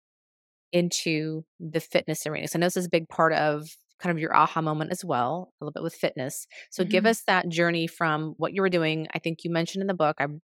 [0.72, 2.48] into the fitness arena?
[2.48, 3.68] So I know this is a big part of
[4.02, 6.48] kind of your aha moment as well, a little bit with fitness.
[6.72, 6.92] So mm-hmm.
[6.92, 9.08] give us that journey from what you were doing.
[9.14, 10.42] I think you mentioned in the book, I'm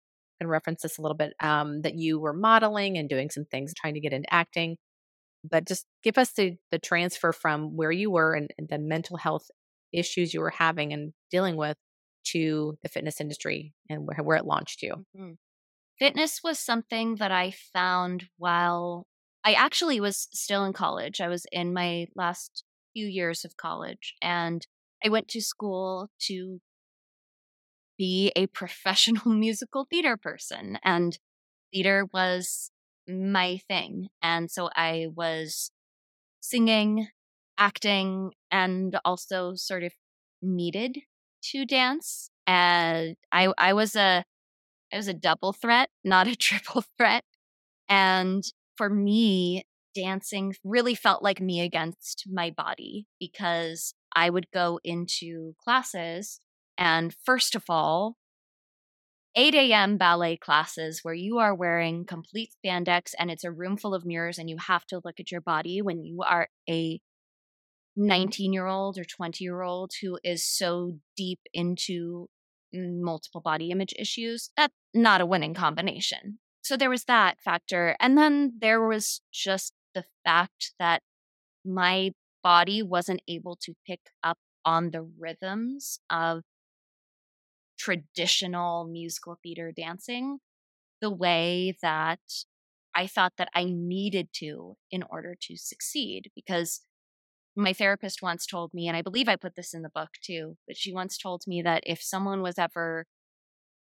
[0.47, 3.75] to reference this a little bit, um, that you were modeling and doing some things,
[3.75, 4.77] trying to get into acting.
[5.49, 9.17] But just give us the, the transfer from where you were and, and the mental
[9.17, 9.51] health
[9.93, 11.77] issues you were having and dealing with
[12.23, 15.07] to the fitness industry and where, where it launched you.
[15.17, 15.33] Mm-hmm.
[15.99, 19.07] Fitness was something that I found while
[19.45, 21.21] I actually was still in college.
[21.21, 24.67] I was in my last few years of college and
[25.05, 26.61] I went to school to
[28.01, 31.19] be a professional musical theater person and
[31.71, 32.71] theater was
[33.07, 34.09] my thing.
[34.23, 35.71] And so I was
[36.41, 37.09] singing,
[37.59, 39.93] acting, and also sort of
[40.41, 41.01] needed
[41.51, 42.31] to dance.
[42.47, 44.25] And I I was a
[44.93, 47.25] I was a double threat, not a triple threat.
[47.87, 48.43] And
[48.77, 55.55] for me, dancing really felt like me against my body because I would go into
[55.63, 56.41] classes
[56.81, 58.17] and first of all,
[59.37, 59.97] 8 a.m.
[59.99, 64.39] ballet classes where you are wearing complete spandex and it's a room full of mirrors
[64.39, 67.01] and you have to look at your body when you are a
[67.97, 72.29] 19 year old or 20 year old who is so deep into
[72.73, 74.51] multiple body image issues.
[74.57, 76.39] That's not a winning combination.
[76.63, 77.97] So there was that factor.
[78.01, 81.03] And then there was just the fact that
[81.65, 82.13] my
[82.43, 86.43] body wasn't able to pick up on the rhythms of
[87.81, 90.39] traditional musical theater dancing
[91.01, 92.21] the way that
[92.95, 96.31] I thought that I needed to in order to succeed.
[96.37, 96.83] Because
[97.57, 100.57] my therapist once told me, and I believe I put this in the book too,
[100.67, 103.07] but she once told me that if someone was ever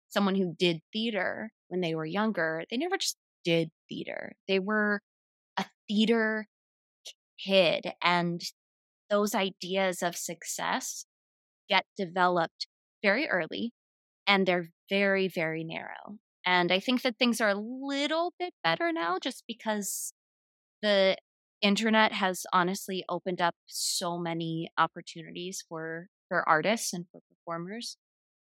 [0.09, 4.33] someone who did theater when they were younger, they never just did theater.
[4.47, 5.01] They were
[5.57, 6.47] a theater
[7.43, 7.93] kid.
[8.01, 8.41] and
[9.09, 11.05] those ideas of success
[11.69, 12.67] get developed
[13.03, 13.73] very early
[14.27, 16.19] and they're very, very narrow.
[16.45, 20.13] And I think that things are a little bit better now just because
[20.81, 21.17] the
[21.61, 27.97] internet has honestly opened up so many opportunities for for artists and for performers.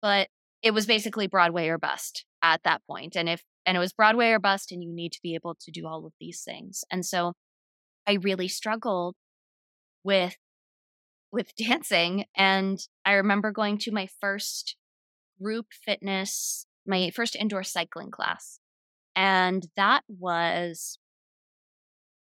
[0.02, 0.28] But
[0.62, 3.16] it was basically Broadway or bust at that point.
[3.16, 5.70] And if and it was Broadway or bust and you need to be able to
[5.70, 6.84] do all of these things.
[6.90, 7.34] And so
[8.06, 9.14] I really struggled
[10.04, 10.36] with
[11.30, 14.76] with dancing and I remember going to my first
[15.40, 18.60] group fitness, my first indoor cycling class.
[19.16, 20.98] And that was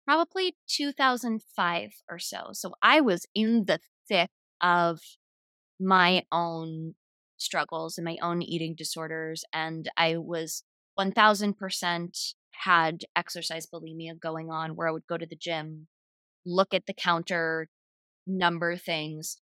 [0.07, 2.49] probably 2005 or so.
[2.53, 5.01] So I was in the thick of
[5.79, 6.95] my own
[7.37, 9.45] struggles and my own eating disorders.
[9.53, 10.65] And I was
[10.99, 12.35] 1000%
[12.65, 15.87] had exercise bulimia going on where I would go to the gym,
[16.45, 17.69] look at the counter,
[18.27, 19.39] number things.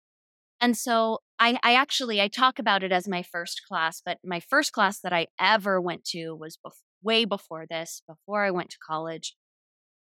[0.60, 4.40] And so I, I actually I talk about it as my first class, but my
[4.40, 8.70] first class that I ever went to was bef- way before this, before I went
[8.70, 9.36] to college.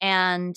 [0.01, 0.57] And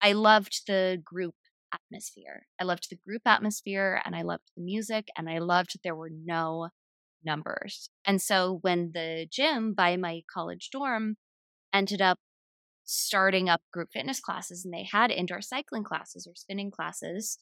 [0.00, 1.34] I loved the group
[1.72, 2.46] atmosphere.
[2.60, 5.96] I loved the group atmosphere and I loved the music and I loved that there
[5.96, 6.68] were no
[7.24, 7.90] numbers.
[8.04, 11.16] And so when the gym by my college dorm
[11.72, 12.18] ended up
[12.84, 17.38] starting up group fitness classes and they had indoor cycling classes or spinning classes,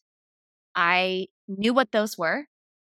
[0.74, 2.46] I knew what those were.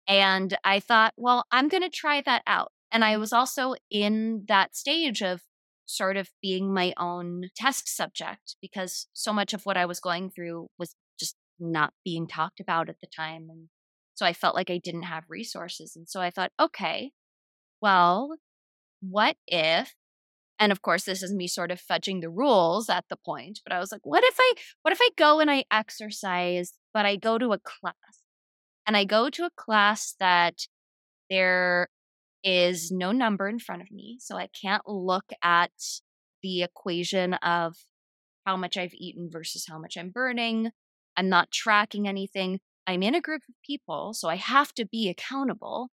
[0.09, 2.73] And I thought, well, I'm going to try that out.
[2.93, 5.43] And I was also in that stage of
[5.87, 10.31] sort of being my own test subject because so much of what I was going
[10.31, 13.49] through was just not being talked about at the time.
[13.51, 13.69] And
[14.15, 15.95] so I felt like I didn't have resources.
[15.97, 17.13] And so I thought, okay,
[17.81, 18.37] well,
[19.01, 19.95] what if
[20.59, 23.75] and of course this is me sort of fudging the rules at the point but
[23.75, 27.15] i was like what if i what if i go and i exercise but i
[27.15, 28.23] go to a class
[28.87, 30.67] and i go to a class that
[31.29, 31.89] there
[32.43, 35.71] is no number in front of me so i can't look at
[36.43, 37.75] the equation of
[38.47, 40.71] how much i've eaten versus how much i'm burning
[41.19, 45.11] i'm not tracking anything i'm in a group of people so i have to be
[45.11, 45.91] accountable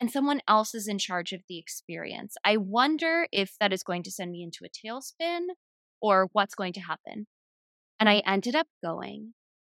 [0.00, 2.36] and someone else is in charge of the experience.
[2.44, 5.46] I wonder if that is going to send me into a tailspin
[6.02, 7.26] or what's going to happen.
[7.98, 9.32] And I ended up going,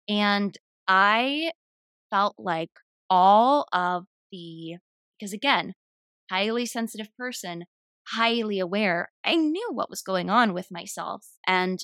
[0.08, 0.58] and
[0.88, 1.52] I
[2.10, 2.70] felt like
[3.10, 4.76] all of the,
[5.18, 5.74] because again,
[6.30, 7.64] highly sensitive person,
[8.08, 11.26] highly aware, I knew what was going on with myself.
[11.46, 11.78] And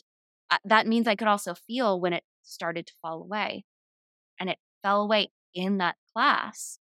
[0.64, 3.64] that means I could also feel when it started to fall away.
[4.40, 6.78] And it fell away in that class.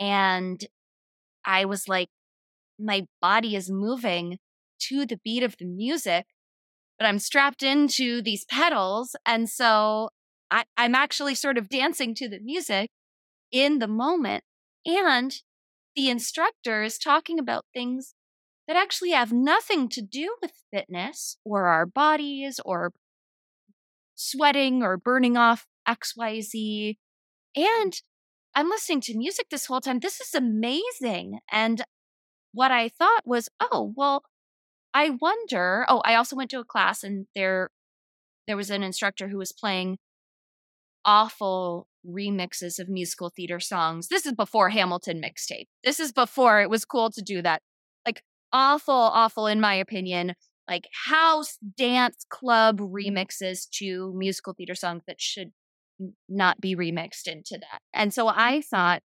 [0.00, 0.64] And
[1.44, 2.08] I was like,
[2.78, 4.38] my body is moving
[4.88, 6.26] to the beat of the music,
[6.98, 9.16] but I'm strapped into these pedals.
[9.24, 10.10] And so
[10.50, 12.90] I, I'm actually sort of dancing to the music
[13.50, 14.44] in the moment.
[14.84, 15.34] And
[15.94, 18.14] the instructor is talking about things
[18.68, 22.92] that actually have nothing to do with fitness or our bodies or
[24.14, 26.96] sweating or burning off XYZ.
[27.54, 28.00] And
[28.54, 30.00] I'm listening to music this whole time.
[30.00, 31.40] This is amazing.
[31.50, 31.82] And
[32.52, 34.24] what I thought was, oh, well,
[34.94, 35.84] I wonder.
[35.88, 37.70] Oh, I also went to a class and there
[38.46, 39.98] there was an instructor who was playing
[41.06, 44.08] awful remixes of musical theater songs.
[44.08, 45.68] This is before Hamilton mixtape.
[45.84, 47.62] This is before it was cool to do that.
[48.04, 50.34] Like awful, awful in my opinion,
[50.68, 55.52] like house dance club remixes to musical theater songs that should
[56.28, 57.80] not be remixed into that.
[57.94, 59.02] And so I thought,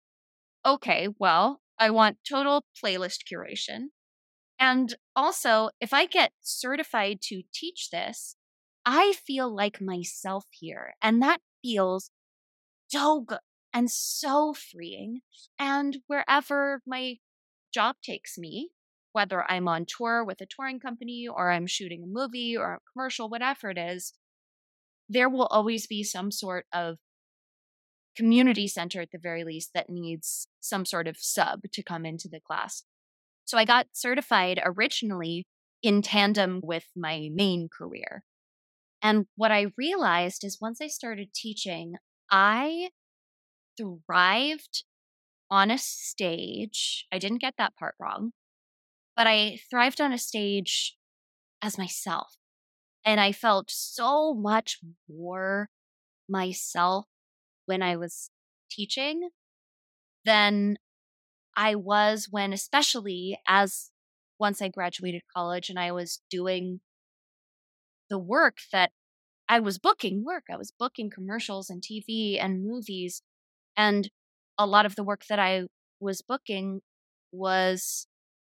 [0.66, 3.88] okay, well, I want total playlist curation.
[4.60, 8.36] And also, if I get certified to teach this,
[8.86, 10.94] I feel like myself here.
[11.02, 12.12] And that feels
[12.88, 13.39] so good
[13.74, 15.21] and so freeing.
[15.58, 17.17] And wherever my
[17.74, 18.69] job takes me,
[19.13, 22.80] whether I'm on tour with a touring company or I'm shooting a movie or a
[22.93, 24.14] commercial, whatever it is,
[25.09, 26.97] there will always be some sort of
[28.16, 32.28] community center at the very least that needs some sort of sub to come into
[32.28, 32.84] the class.
[33.45, 35.45] So I got certified originally
[35.82, 38.24] in tandem with my main career.
[39.02, 41.95] And what I realized is once I started teaching,
[42.30, 42.89] I
[43.78, 44.84] thrived
[45.49, 47.08] on a stage.
[47.12, 48.32] I didn't get that part wrong,
[49.16, 50.97] but I thrived on a stage
[51.62, 52.36] as myself.
[53.04, 54.80] And I felt so much
[55.10, 55.70] more
[56.30, 57.06] myself
[57.66, 58.30] when I was
[58.70, 59.30] teaching
[60.24, 60.78] than
[61.58, 63.89] I was when, especially as
[64.39, 66.80] once I graduated college and I was doing
[68.12, 68.91] the work that
[69.49, 70.43] I was booking work.
[70.51, 73.24] I was booking commercials and TV and movies.
[73.76, 74.12] And
[74.59, 75.64] a lot of the work that I
[75.99, 76.82] was booking
[77.32, 78.07] was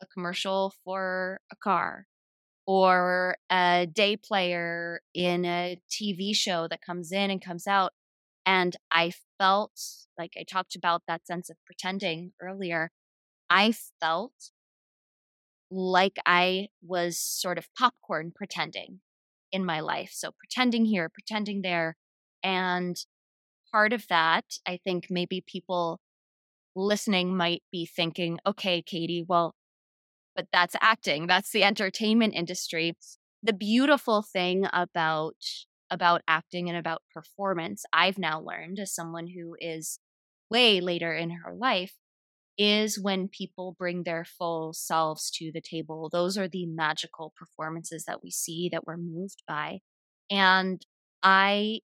[0.02, 2.06] a commercial for a car
[2.66, 7.92] or a day player in a TV show that comes in and comes out.
[8.44, 9.80] And I felt
[10.18, 12.90] like I talked about that sense of pretending earlier.
[13.48, 14.50] I felt
[15.70, 19.00] like I was sort of popcorn pretending
[19.54, 20.10] in my life.
[20.12, 21.96] So pretending here, pretending there.
[22.42, 22.96] And
[23.72, 26.00] part of that, I think maybe people
[26.76, 29.54] listening might be thinking, okay, Katie, well,
[30.36, 31.28] but that's acting.
[31.28, 32.96] That's the entertainment industry.
[33.42, 35.36] The beautiful thing about
[35.90, 40.00] about acting and about performance, I've now learned as someone who is
[40.50, 41.94] way later in her life,
[42.56, 46.08] is when people bring their full selves to the table.
[46.10, 49.80] Those are the magical performances that we see that we're moved by.
[50.30, 50.84] And
[51.22, 51.80] I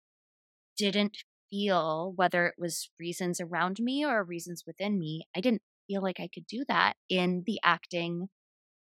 [0.76, 1.18] didn't
[1.50, 6.18] feel, whether it was reasons around me or reasons within me, I didn't feel like
[6.18, 8.28] I could do that in the acting,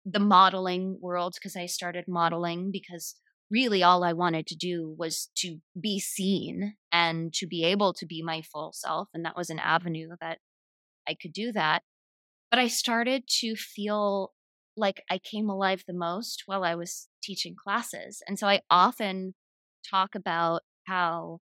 [0.05, 3.17] the modeling world, because I started modeling because
[3.51, 8.07] really all I wanted to do was to be seen and to be able to
[8.07, 9.09] be my full self.
[9.15, 10.39] And that was an avenue that
[11.09, 11.83] I could do that.
[12.51, 14.33] But I started to feel
[14.77, 18.23] like I came alive the most while I was teaching classes.
[18.29, 19.35] And so I often
[19.89, 21.41] talk about how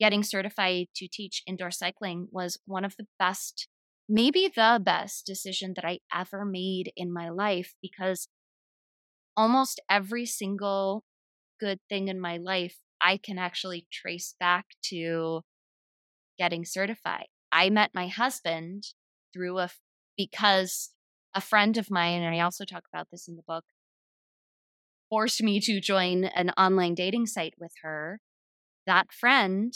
[0.00, 3.68] getting certified to teach indoor cycling was one of the best,
[4.08, 8.28] maybe the best decision that I ever made in my life because
[9.36, 11.04] almost every single
[11.60, 15.42] good thing in my life I can actually trace back to
[16.38, 17.26] getting certified.
[17.52, 18.84] I met my husband
[19.36, 19.68] through a
[20.16, 20.92] because
[21.34, 23.64] a friend of mine and I also talk about this in the book
[25.10, 28.20] forced me to join an online dating site with her
[28.86, 29.74] that friend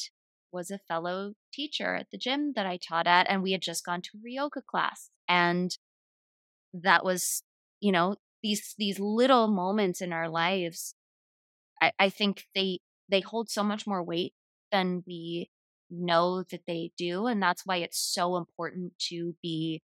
[0.52, 3.84] was a fellow teacher at the gym that I taught at, and we had just
[3.84, 5.11] gone to a yoga class.
[5.28, 5.76] And
[6.72, 7.42] that was,
[7.80, 10.94] you know, these these little moments in our lives,
[11.82, 14.32] I, I think they they hold so much more weight
[14.72, 15.50] than we
[15.91, 17.26] know that they do.
[17.26, 19.82] And that's why it's so important to be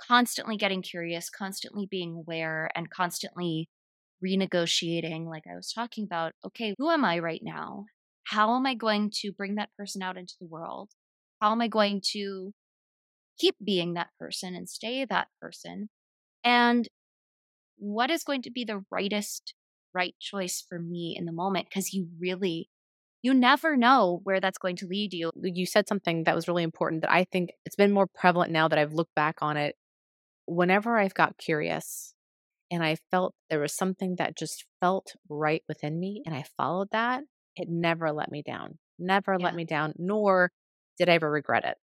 [0.00, 3.68] constantly getting curious, constantly being aware, and constantly
[4.24, 7.84] renegotiating, like I was talking about, okay, who am I right now?
[8.24, 10.90] How am I going to bring that person out into the world?
[11.40, 12.52] How am I going to
[13.38, 15.90] keep being that person and stay that person?
[16.42, 16.88] And
[17.76, 19.54] what is going to be the rightest,
[19.92, 21.66] right choice for me in the moment?
[21.68, 22.68] Because you really,
[23.24, 25.30] you never know where that's going to lead you.
[25.42, 28.68] You said something that was really important that I think it's been more prevalent now
[28.68, 29.76] that I've looked back on it.
[30.44, 32.12] Whenever I've got curious
[32.70, 36.88] and I felt there was something that just felt right within me and I followed
[36.92, 37.22] that,
[37.56, 38.76] it never let me down.
[38.98, 39.44] Never yeah.
[39.46, 40.52] let me down, nor
[40.98, 41.78] did I ever regret it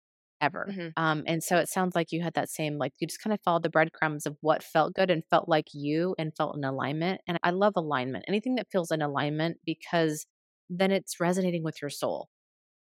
[0.42, 0.68] ever.
[0.72, 0.88] Mm-hmm.
[0.98, 3.42] Um, and so it sounds like you had that same, like you just kind of
[3.46, 7.22] followed the breadcrumbs of what felt good and felt like you and felt in alignment.
[7.28, 10.26] And I love alignment, anything that feels in alignment because
[10.70, 12.30] then it's resonating with your soul.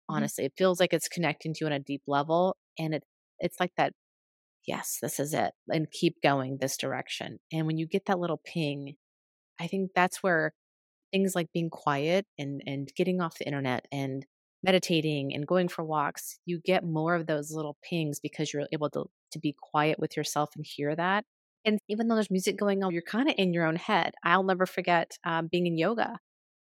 [0.09, 0.17] Mm-hmm.
[0.17, 0.47] Honestly, mm-hmm.
[0.47, 2.57] it feels like it's connecting to you on a deep level.
[2.77, 3.03] And it,
[3.39, 3.93] it's like that,
[4.65, 5.51] yes, this is it.
[5.69, 7.39] And keep going this direction.
[7.51, 8.95] And when you get that little ping,
[9.59, 10.53] I think that's where
[11.11, 14.25] things like being quiet and and getting off the internet and
[14.63, 18.89] meditating and going for walks you get more of those little pings because you're able
[18.89, 21.23] to to be quiet with yourself and hear that
[21.63, 24.43] and even though there's music going on you're kind of in your own head i'll
[24.43, 26.19] never forget um, being in yoga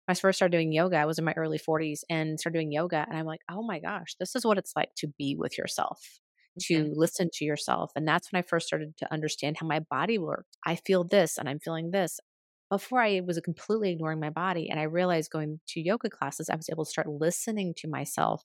[0.09, 3.05] I first started doing yoga, I was in my early 40s and started doing yoga.
[3.09, 6.21] And I'm like, oh my gosh, this is what it's like to be with yourself,
[6.63, 7.91] to listen to yourself.
[7.97, 10.57] And that's when I first started to understand how my body worked.
[10.65, 12.21] I feel this and I'm feeling this
[12.71, 14.69] before I was completely ignoring my body.
[14.71, 18.43] And I realized going to yoga classes, I was able to start listening to myself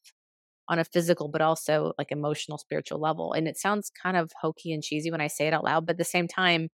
[0.69, 3.33] on a physical, but also like emotional, spiritual level.
[3.33, 5.93] And it sounds kind of hokey and cheesy when I say it out loud, but
[5.93, 6.69] at the same time,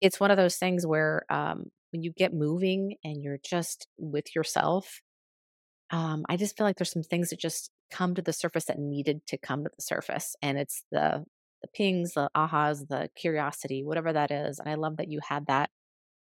[0.00, 4.34] it's one of those things where um, when you get moving and you're just with
[4.34, 5.00] yourself,
[5.92, 8.80] um, I just feel like there's some things that just come to the surface that
[8.80, 10.34] needed to come to the surface.
[10.42, 11.24] And it's the
[11.62, 14.58] the pings, the ahas, the curiosity, whatever that is.
[14.58, 15.70] And I love that you had that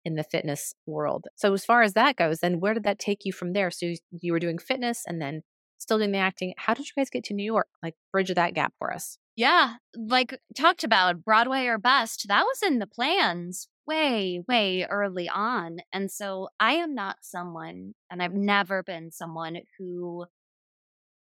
[0.06, 1.26] in the fitness world.
[1.36, 3.72] So as far as that goes, then where did that take you from there?
[3.72, 5.42] So you were doing fitness and then
[5.80, 6.54] still doing the acting.
[6.58, 7.68] How did you guys get to New York?
[7.84, 9.18] Like bridge that gap for us.
[9.36, 12.26] Yeah, like talked about Broadway or bust.
[12.28, 15.80] That was in the plans way, way early on.
[15.92, 20.26] And so I am not someone, and I've never been someone who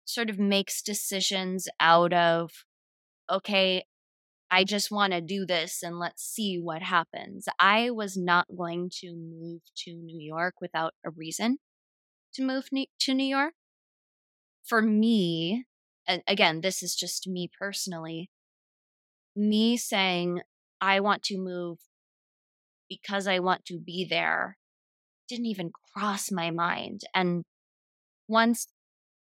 [0.05, 2.51] sort of makes decisions out of,
[3.31, 3.85] okay,
[4.51, 7.47] I just want to do this and let's see what happens.
[7.59, 11.59] I was not going to move to New York without a reason.
[12.35, 12.69] to move
[13.01, 13.53] to New York.
[14.65, 15.65] For me,
[16.07, 18.29] and again, this is just me personally,
[19.35, 20.41] me saying,
[20.81, 21.79] I want to move
[22.89, 24.57] because I want to be there
[25.27, 27.01] didn't even cross my mind.
[27.13, 27.43] And
[28.27, 28.67] once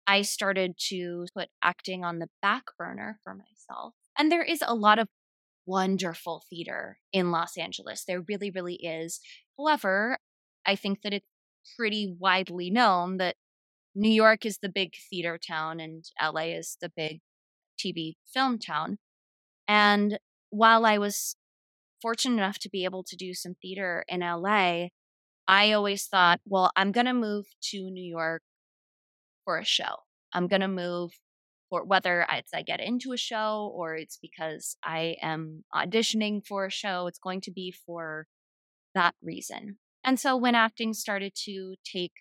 [0.07, 4.75] I started to put acting on the back burner for myself, and there is a
[4.75, 5.07] lot of
[5.65, 8.03] wonderful theater in Los Angeles.
[8.05, 9.19] There really, really is.
[9.57, 10.17] However,
[10.65, 11.27] I think that it's
[11.77, 13.35] pretty widely known that
[13.95, 17.21] New York is the big theater town and LA is the big
[17.77, 18.97] TV film town.
[19.67, 20.19] And
[20.49, 21.35] while I was
[22.01, 24.87] fortunate enough to be able to do some theater in LA,
[25.47, 28.43] I always thought, well, I'm going to move to New York
[29.43, 30.03] for a show.
[30.33, 31.11] I'm going to move
[31.69, 36.65] for whether it's I get into a show or it's because I am auditioning for
[36.65, 38.27] a show, it's going to be for
[38.95, 39.77] that reason.
[40.03, 42.13] And so when acting started to take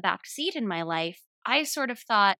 [0.00, 2.38] a back seat in my life, I sort of thought,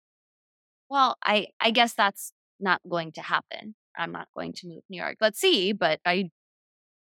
[0.88, 3.74] well, I, I guess that's not going to happen.
[3.96, 5.16] I'm not going to move New York.
[5.20, 6.30] Let's see, but I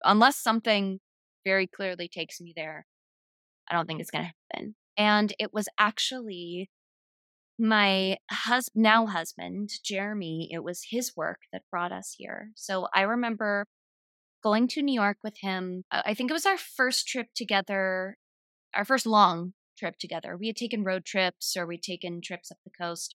[0.05, 0.99] unless something
[1.45, 2.87] very clearly takes me there,
[3.69, 4.75] I don't think it's going to happen.
[4.97, 6.69] And it was actually
[7.59, 12.51] my hus- now husband, Jeremy, it was his work that brought us here.
[12.57, 13.67] So I remember
[14.43, 15.85] going to New York with him.
[15.91, 18.17] I think it was our first trip together,
[18.75, 20.37] our first long trip together.
[20.37, 23.15] We had taken road trips or we'd taken trips up the coast.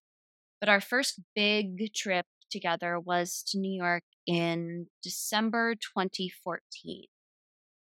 [0.60, 7.06] But our first big trip together was to New York in December 2014.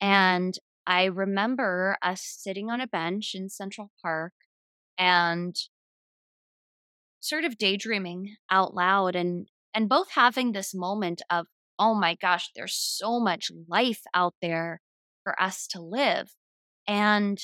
[0.01, 0.55] And
[0.87, 4.33] I remember us sitting on a bench in Central Park
[4.97, 5.57] and
[7.21, 11.47] sort of daydreaming out loud and and both having this moment of
[11.79, 14.81] oh my gosh there's so much life out there
[15.25, 16.31] for us to live
[16.87, 17.39] and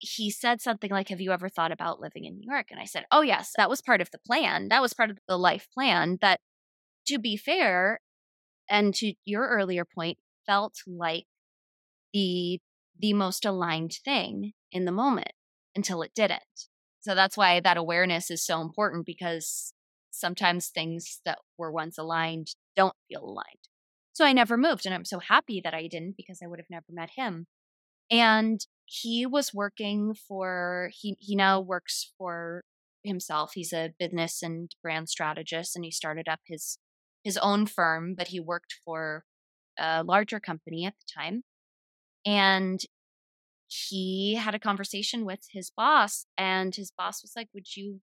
[0.00, 2.84] he said something like have you ever thought about living in New York and I
[2.84, 5.68] said oh yes that was part of the plan that was part of the life
[5.72, 6.40] plan that
[7.06, 8.00] to be fair
[8.68, 11.26] and to your earlier point felt like
[12.12, 12.60] the
[12.98, 15.32] the most aligned thing in the moment
[15.74, 16.68] until it didn't
[17.00, 19.72] so that's why that awareness is so important because
[20.10, 23.68] sometimes things that were once aligned don't feel aligned.
[24.12, 24.84] So I never moved.
[24.84, 27.46] And I'm so happy that I didn't because I would have never met him.
[28.10, 28.60] And
[28.92, 32.64] he was working for, he, he now works for
[33.04, 33.52] himself.
[33.54, 36.76] He's a business and brand strategist and he started up his
[37.22, 39.24] his own firm, but he worked for
[39.78, 41.42] a larger company at the time.
[42.24, 42.80] And
[43.68, 48.00] he had a conversation with his boss, and his boss was like, Would you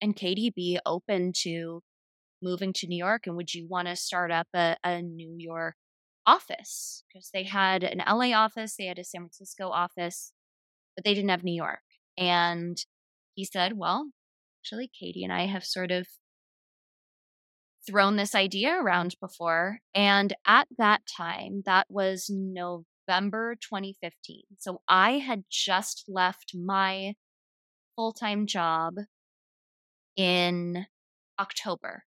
[0.00, 1.82] and Katie be open to
[2.42, 3.26] moving to New York?
[3.26, 5.76] And would you want to start up a, a New York
[6.26, 7.04] office?
[7.08, 10.32] Because they had an LA office, they had a San Francisco office,
[10.96, 11.82] but they didn't have New York.
[12.16, 12.76] And
[13.34, 14.10] he said, Well,
[14.60, 16.06] actually, Katie and I have sort of
[17.86, 19.80] thrown this idea around before.
[19.94, 24.42] And at that time, that was November November 2015.
[24.58, 27.14] So I had just left my
[27.96, 28.94] full time job
[30.16, 30.86] in
[31.38, 32.04] October.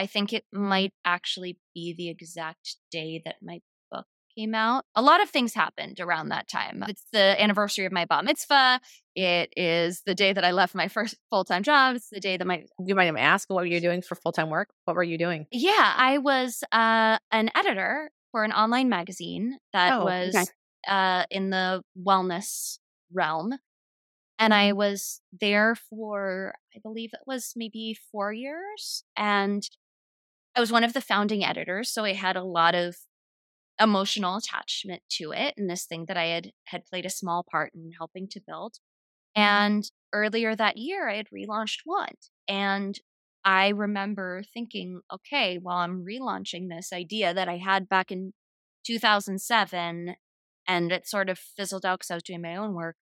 [0.00, 4.86] I think it might actually be the exact day that my book came out.
[4.94, 6.82] A lot of things happened around that time.
[6.88, 8.80] It's the anniversary of my bar mitzvah.
[9.14, 11.96] It is the day that I left my first full time job.
[11.96, 12.64] It's the day that my.
[12.82, 14.70] You might ask what were you doing for full time work?
[14.86, 15.44] What were you doing?
[15.52, 20.46] Yeah, I was uh, an editor for an online magazine that oh, was okay.
[20.88, 22.78] uh, in the wellness
[23.12, 23.52] realm.
[24.38, 24.78] And I mm-hmm.
[24.78, 29.04] was there for, I believe it was maybe four years.
[29.14, 29.68] And
[30.56, 31.92] I was one of the founding editors.
[31.92, 32.96] So I had a lot of
[33.80, 37.72] emotional attachment to it and this thing that I had had played a small part
[37.74, 38.74] in helping to build.
[39.36, 39.42] Mm-hmm.
[39.42, 42.26] And earlier that year I had relaunched Want.
[42.48, 42.98] And
[43.44, 48.32] I remember thinking, okay, well, I'm relaunching this idea that I had back in
[48.86, 50.14] 2007
[50.68, 52.96] and it sort of fizzled out because I was doing my own work.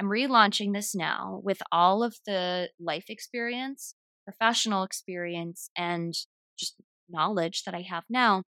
[0.00, 6.14] I'm relaunching this now with all of the life experience, professional experience, and
[6.56, 6.74] just
[7.08, 8.42] knowledge that I have now.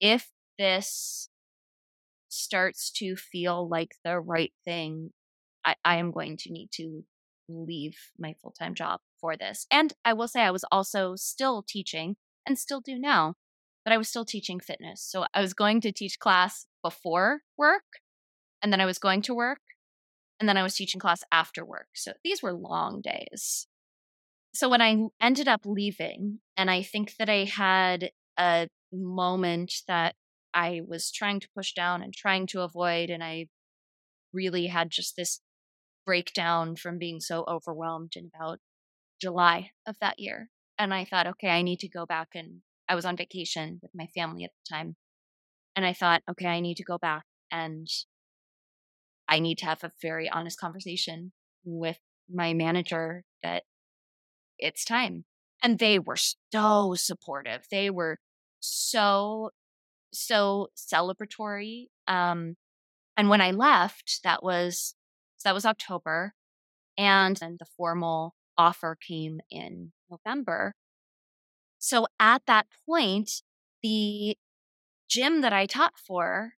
[0.00, 1.28] If this
[2.28, 5.10] starts to feel like the right thing,
[5.64, 7.04] I, I am going to need to
[7.48, 9.66] leave my full time job for this.
[9.70, 12.16] And I will say, I was also still teaching
[12.46, 13.34] and still do now,
[13.84, 15.02] but I was still teaching fitness.
[15.02, 17.84] So I was going to teach class before work,
[18.62, 19.60] and then I was going to work,
[20.38, 21.88] and then I was teaching class after work.
[21.94, 23.66] So these were long days.
[24.54, 30.14] So when I ended up leaving, and I think that I had a moment that
[30.54, 33.48] I was trying to push down and trying to avoid, and I
[34.32, 35.40] really had just this
[36.06, 38.60] breakdown from being so overwhelmed in about
[39.20, 40.50] July of that year.
[40.78, 43.92] And I thought, okay, I need to go back and I was on vacation with
[43.94, 44.96] my family at the time.
[45.76, 47.88] And I thought, okay, I need to go back and
[49.28, 51.32] I need to have a very honest conversation
[51.64, 51.98] with
[52.28, 53.64] my manager that
[54.64, 55.24] it's time.
[55.62, 56.16] And they were
[56.52, 57.66] so supportive.
[57.70, 58.18] They were
[58.60, 59.50] so,
[60.12, 61.86] so celebratory.
[62.08, 62.56] Um,
[63.16, 64.94] and when I left, that was
[65.36, 66.34] so that was October,
[66.96, 70.74] and then the formal offer came in November.
[71.78, 73.42] So at that point,
[73.82, 74.36] the
[75.08, 76.54] gym that I taught for,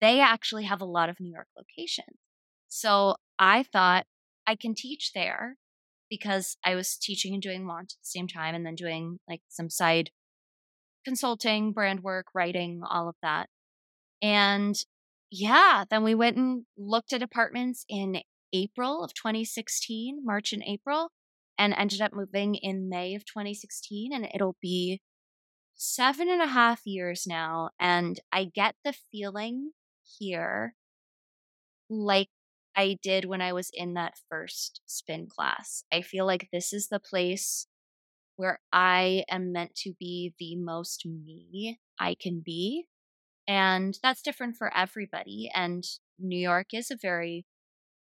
[0.00, 2.18] they actually have a lot of New York locations.
[2.68, 4.06] So I thought
[4.46, 5.56] I can teach there
[6.10, 9.42] because I was teaching and doing launch at the same time and then doing like
[9.48, 10.10] some side
[11.04, 13.48] consulting, brand work, writing, all of that.
[14.22, 14.76] And
[15.30, 21.10] yeah, then we went and looked at apartments in April of 2016, March and April,
[21.58, 24.12] and ended up moving in May of 2016.
[24.12, 25.00] And it'll be
[25.74, 27.70] seven and a half years now.
[27.78, 29.72] And I get the feeling
[30.18, 30.74] here
[31.90, 32.28] like
[32.76, 35.84] I did when I was in that first spin class.
[35.92, 37.66] I feel like this is the place
[38.36, 42.86] where I am meant to be the most me I can be.
[43.48, 45.50] And that's different for everybody.
[45.54, 45.84] And
[46.18, 47.46] New York is a very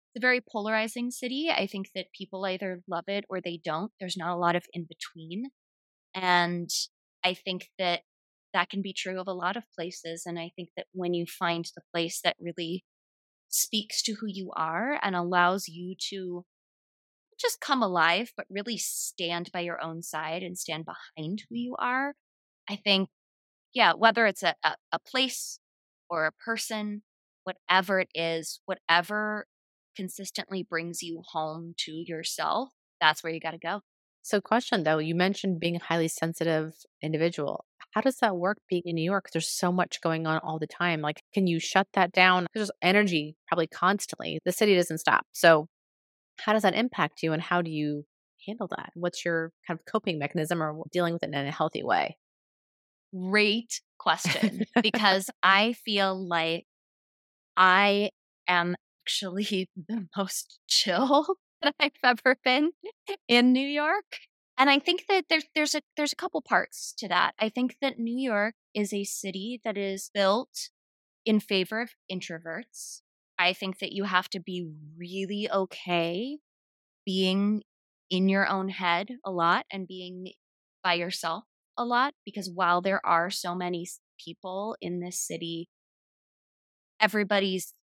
[0.10, 1.52] it's a very polarizing city.
[1.56, 3.92] I think that people either love it or they don't.
[4.00, 5.52] There's not a lot of in between.
[6.16, 6.70] And
[7.24, 8.02] I think that
[8.54, 10.24] that can be true of a lot of places.
[10.26, 12.84] And I think that when you find the place that really
[13.50, 16.46] speaks to who you are and allows you to
[17.40, 21.76] just come alive, but really stand by your own side and stand behind who you
[21.80, 22.14] are.
[22.70, 23.10] I think,
[23.74, 25.60] yeah, whether it's a, a, a place
[26.10, 27.04] or a person,
[27.44, 29.48] whatever it is, whatever
[29.96, 32.70] consistently brings you home to yourself,
[33.02, 33.82] that's where you got to go.
[34.22, 37.66] So, question though, you mentioned being a highly sensitive individual.
[37.92, 39.30] How does that work being in New York?
[39.32, 41.02] There's so much going on all the time.
[41.02, 42.48] Like, can you shut that down?
[42.54, 44.40] There's energy probably constantly.
[44.46, 45.26] The city doesn't stop.
[45.32, 45.68] So,
[46.38, 48.06] how does that impact you and how do you
[48.48, 48.92] handle that?
[48.94, 52.18] What's your kind of coping mechanism or dealing with it in a healthy way?
[53.14, 56.66] Great question because I feel like
[57.58, 58.12] I
[58.48, 62.72] am actually the most chill that I've ever been
[63.28, 64.06] in New York.
[64.60, 67.34] And I think that there's there's a there's a couple parts to that.
[67.40, 70.70] I think that New York is a city that is built
[71.26, 73.02] in favor of introverts.
[73.40, 76.40] I think that you have to be really okay
[77.06, 77.64] being
[78.10, 80.34] in your own head a lot and being
[80.84, 81.46] by yourself
[81.78, 83.88] a lot because while there are so many
[84.24, 85.70] people in this city,
[87.00, 87.74] everybody's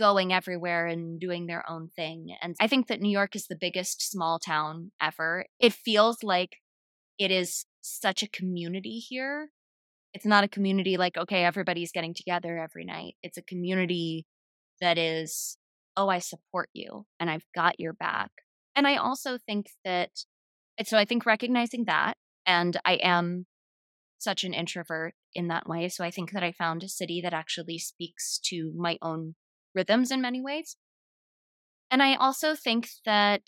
[0.00, 2.34] going everywhere and doing their own thing.
[2.42, 5.44] And I think that New York is the biggest small town ever.
[5.60, 6.56] It feels like
[7.18, 9.50] it is such a community here.
[10.14, 13.14] It's not a community like, okay, everybody's getting together every night.
[13.22, 14.26] It's a community
[14.80, 15.58] that is,
[15.96, 18.30] oh, I support you and I've got your back.
[18.74, 20.10] And I also think that,
[20.84, 22.14] so I think recognizing that,
[22.46, 23.44] and I am
[24.18, 25.88] such an introvert in that way.
[25.88, 29.34] So I think that I found a city that actually speaks to my own
[29.74, 30.76] rhythms in many ways.
[31.90, 33.42] And I also think that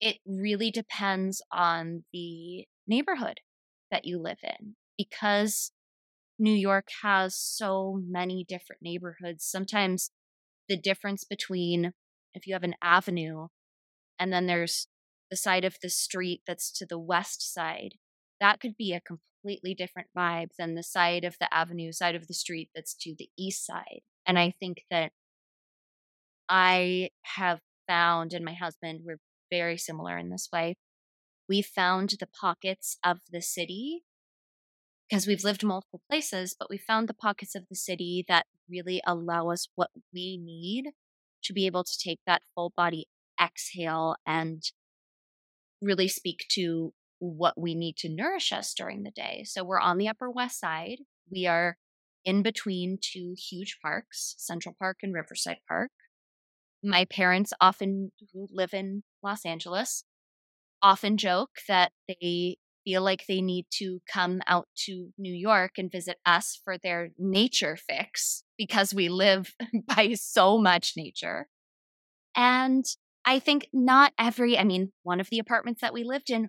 [0.00, 3.40] it really depends on the neighborhood
[3.90, 5.72] that you live in because
[6.38, 9.44] New York has so many different neighborhoods.
[9.44, 10.10] Sometimes
[10.68, 11.92] the difference between
[12.32, 13.48] if you have an avenue
[14.18, 14.88] and then there's
[15.30, 17.94] the side of the street that's to the west side,
[18.40, 22.26] that could be a completely different vibe than the side of the avenue, side of
[22.26, 24.00] the street that's to the east side.
[24.30, 25.10] And I think that
[26.48, 27.58] I have
[27.88, 29.18] found, and my husband, we're
[29.50, 30.76] very similar in this way.
[31.48, 34.04] We found the pockets of the city
[35.08, 39.02] because we've lived multiple places, but we found the pockets of the city that really
[39.04, 40.92] allow us what we need
[41.42, 43.08] to be able to take that full body
[43.42, 44.62] exhale and
[45.82, 49.42] really speak to what we need to nourish us during the day.
[49.44, 50.98] So we're on the Upper West Side.
[51.28, 51.78] We are
[52.30, 55.90] in between two huge parks, Central Park and Riverside Park.
[56.80, 60.04] My parents often who live in Los Angeles
[60.80, 65.90] often joke that they feel like they need to come out to New York and
[65.90, 69.52] visit us for their nature fix because we live
[69.88, 71.48] by so much nature.
[72.36, 72.84] And
[73.24, 76.48] I think not every, I mean, one of the apartments that we lived in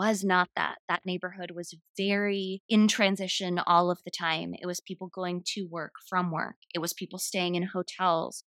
[0.00, 0.78] was not that.
[0.88, 4.54] That neighborhood was very in transition all of the time.
[4.54, 8.44] It was people going to work from work, it was people staying in hotels.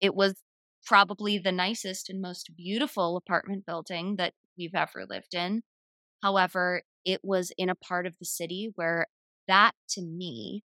[0.00, 0.36] It was
[0.86, 5.62] probably the nicest and most beautiful apartment building that we've ever lived in.
[6.22, 9.08] However, it was in a part of the city where
[9.46, 10.64] that to me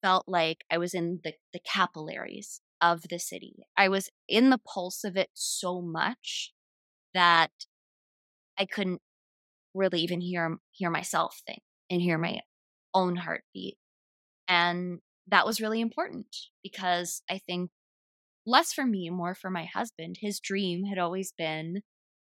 [0.00, 3.56] felt like I was in the, the capillaries of the city.
[3.76, 6.52] I was in the pulse of it so much
[7.14, 7.50] that
[8.56, 9.02] I couldn't
[9.74, 12.40] really even hear hear myself think and hear my
[12.94, 13.76] own heartbeat.
[14.48, 17.70] And that was really important because I think
[18.46, 20.16] less for me, more for my husband.
[20.20, 21.82] His dream had always been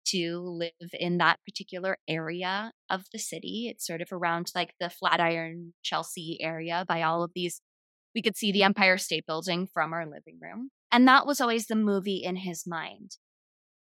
[0.08, 3.68] to live in that particular area of the city.
[3.72, 7.62] It's sort of around like the Flatiron, Chelsea area by all of these.
[8.16, 10.72] We could see the Empire State Building from our living room.
[10.92, 13.18] And that was always the movie in his mind.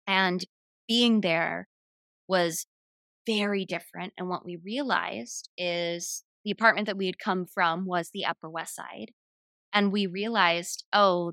[0.06, 0.44] And
[0.88, 1.68] being there
[2.26, 2.66] was
[3.26, 4.12] very different.
[4.18, 8.50] And what we realized is the apartment that we had come from was the Upper
[8.50, 9.12] West Side.
[9.72, 11.32] And we realized, oh,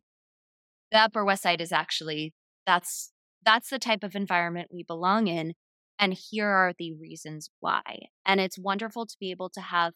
[0.92, 2.34] the Upper West Side is actually
[2.66, 3.12] that's
[3.44, 5.54] that's the type of environment we belong in.
[6.00, 7.84] And here are the reasons why.
[8.26, 9.94] And it's wonderful to be able to have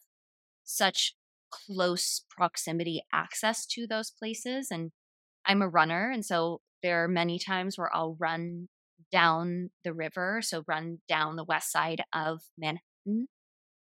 [0.63, 1.15] such
[1.51, 4.69] close proximity access to those places.
[4.71, 4.91] And
[5.45, 6.11] I'm a runner.
[6.11, 8.67] And so there are many times where I'll run
[9.11, 13.27] down the river, so run down the west side of Manhattan.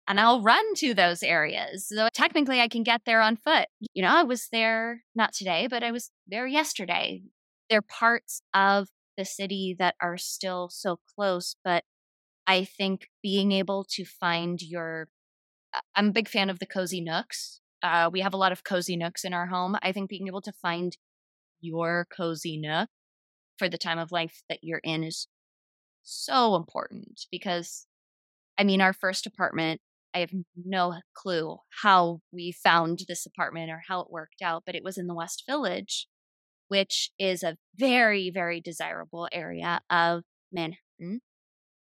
[0.08, 1.88] And I'll run to those areas.
[1.88, 3.66] So technically, I can get there on foot.
[3.92, 7.22] You know, I was there not today, but I was there yesterday.
[7.68, 11.82] There are parts of the city that are still so close, but
[12.46, 15.08] I think being able to find your
[15.94, 17.60] I'm a big fan of the cozy nooks.
[17.82, 19.76] Uh, we have a lot of cozy nooks in our home.
[19.82, 20.96] I think being able to find
[21.60, 22.88] your cozy nook
[23.58, 25.28] for the time of life that you're in is
[26.02, 27.86] so important because
[28.58, 29.80] I mean, our first apartment,
[30.14, 34.74] I have no clue how we found this apartment or how it worked out, but
[34.74, 36.06] it was in the West Village,
[36.68, 41.20] which is a very, very desirable area of Manhattan.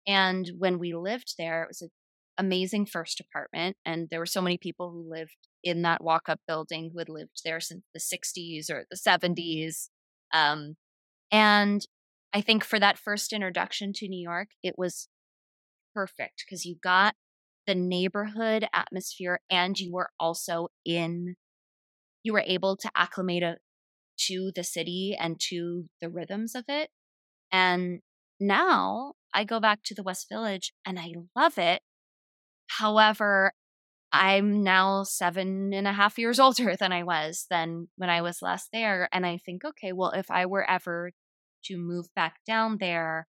[0.07, 1.91] And when we lived there, it was an
[2.37, 3.77] amazing first apartment.
[3.85, 7.09] And there were so many people who lived in that walk up building who had
[7.09, 9.89] lived there since the 60s or the 70s.
[10.35, 10.77] Um,
[11.31, 11.85] and
[12.33, 15.09] I think for that first introduction to New York, it was
[15.95, 17.15] perfect because you got
[17.67, 21.37] the neighborhood atmosphere and you were also in,
[22.23, 23.57] you were able to acclimate a,
[24.27, 26.91] to the city and to the rhythms of it.
[27.51, 28.01] And
[28.41, 31.83] now I go back to the West Village and I love it.
[32.69, 33.53] However,
[34.13, 38.43] I'm now seven and a half years older than I was than when I was
[38.43, 39.09] last there.
[39.13, 41.13] And I think, okay, well, if I were ever
[41.65, 43.27] to move back down there,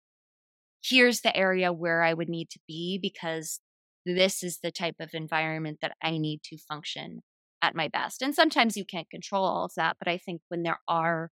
[0.83, 3.61] here's the area where I would need to be because
[4.05, 7.21] this is the type of environment that I need to function
[7.63, 8.23] at my best.
[8.23, 11.31] And sometimes you can't control all of that, but I think when there are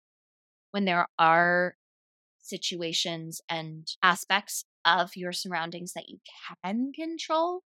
[0.71, 1.73] when there are
[2.41, 6.19] situations and aspects of your surroundings that you
[6.63, 7.61] can control,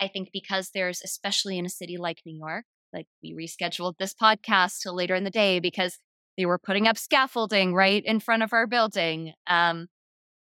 [0.00, 4.14] I think because there's, especially in a city like New York, like we rescheduled this
[4.14, 5.98] podcast till later in the day because
[6.40, 9.34] they were putting up scaffolding right in front of our building.
[9.46, 9.88] Um,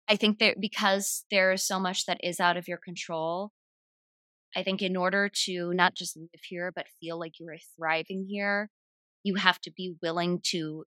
[0.07, 3.51] I think that because there is so much that is out of your control,
[4.55, 8.25] I think in order to not just live here, but feel like you are thriving
[8.29, 8.69] here,
[9.23, 10.85] you have to be willing to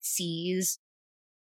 [0.00, 0.78] seize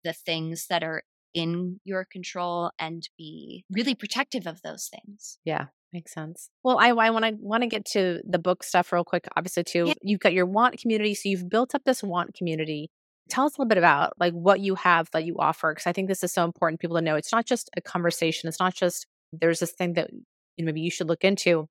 [0.03, 1.03] the things that are
[1.35, 5.37] in your control and be really protective of those things.
[5.45, 5.67] Yeah.
[5.93, 6.49] Makes sense.
[6.63, 9.27] Well, I I want to want to get to the book stuff real quick.
[9.35, 9.93] Obviously, too, yeah.
[10.01, 12.89] you've got your want community, so you've built up this want community.
[13.31, 15.93] Tell us a little bit about like what you have that you offer, because I
[15.93, 17.15] think this is so important people to know.
[17.15, 18.49] It's not just a conversation.
[18.49, 21.69] It's not just there's this thing that you know, maybe you should look into.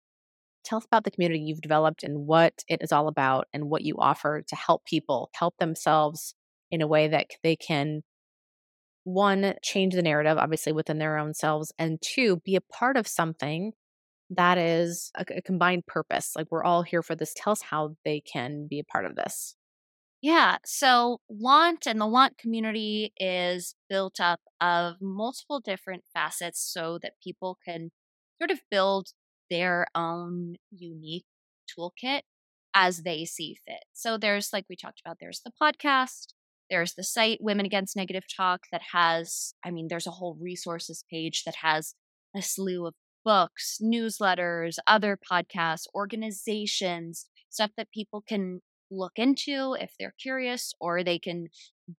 [0.64, 3.82] Tell us about the community you've developed and what it is all about, and what
[3.82, 6.34] you offer to help people help themselves
[6.70, 8.00] in a way that they can
[9.04, 13.08] one change the narrative obviously within their own selves and two be a part of
[13.08, 13.72] something
[14.30, 16.32] that is a, a combined purpose.
[16.36, 17.34] Like we're all here for this.
[17.36, 19.56] Tell us how they can be a part of this.
[20.22, 20.58] Yeah.
[20.64, 27.14] So Want and the Want community is built up of multiple different facets so that
[27.22, 27.90] people can
[28.40, 29.08] sort of build
[29.48, 31.24] their own unique
[31.68, 32.22] toolkit
[32.74, 33.84] as they see fit.
[33.92, 36.34] So there's, like we talked about, there's the podcast,
[36.68, 41.04] there's the site Women Against Negative Talk that has, I mean, there's a whole resources
[41.10, 41.94] page that has
[42.36, 42.94] a slew of
[43.24, 48.60] books, newsletters, other podcasts, organizations, stuff that people can
[48.90, 51.48] look into if they're curious, or they can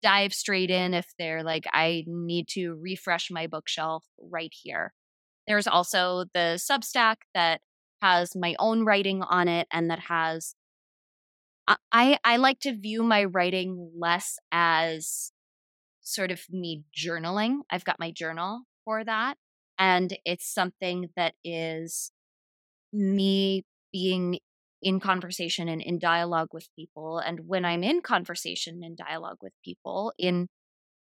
[0.01, 4.93] dive straight in if they're like, I need to refresh my bookshelf right here.
[5.47, 7.61] There's also the Substack that
[8.01, 10.55] has my own writing on it and that has
[11.91, 15.31] I I like to view my writing less as
[16.01, 17.59] sort of me journaling.
[17.69, 19.37] I've got my journal for that.
[19.79, 22.11] And it's something that is
[22.93, 24.39] me being
[24.81, 27.19] in conversation and in dialogue with people.
[27.19, 30.47] And when I'm in conversation and dialogue with people in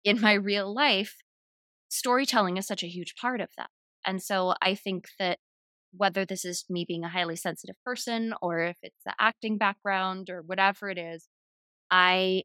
[0.05, 1.17] in my real life,
[1.89, 3.71] storytelling is such a huge part of that.
[4.07, 5.39] And so I think that
[5.97, 10.29] whether this is me being a highly sensitive person or if it's the acting background
[10.31, 11.29] or whatever it is,
[11.91, 12.45] I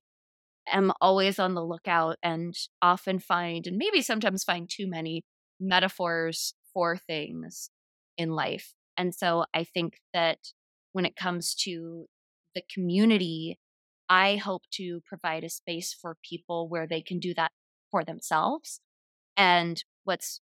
[0.72, 5.24] am always on the lookout and often find, and maybe sometimes find too many
[5.60, 7.70] metaphors for things
[8.18, 8.74] in life.
[8.98, 10.38] And so I think that
[10.92, 12.06] when it comes to
[12.56, 13.60] the community,
[14.10, 17.52] I hope to provide a space for people where they can do that
[17.92, 18.82] for themselves.
[19.38, 20.42] And what's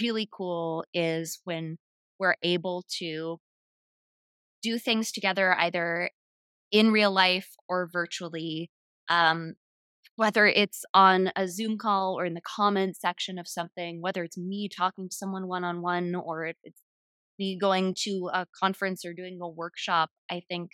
[0.00, 1.78] really cool is when
[2.18, 3.38] we're able to
[4.62, 6.10] do things together, either
[6.70, 8.70] in real life or virtually,
[9.08, 9.54] um,
[10.16, 14.36] whether it's on a Zoom call or in the comment section of something, whether it's
[14.36, 16.82] me talking to someone one on one or it's
[17.38, 20.70] me going to a conference or doing a workshop, I think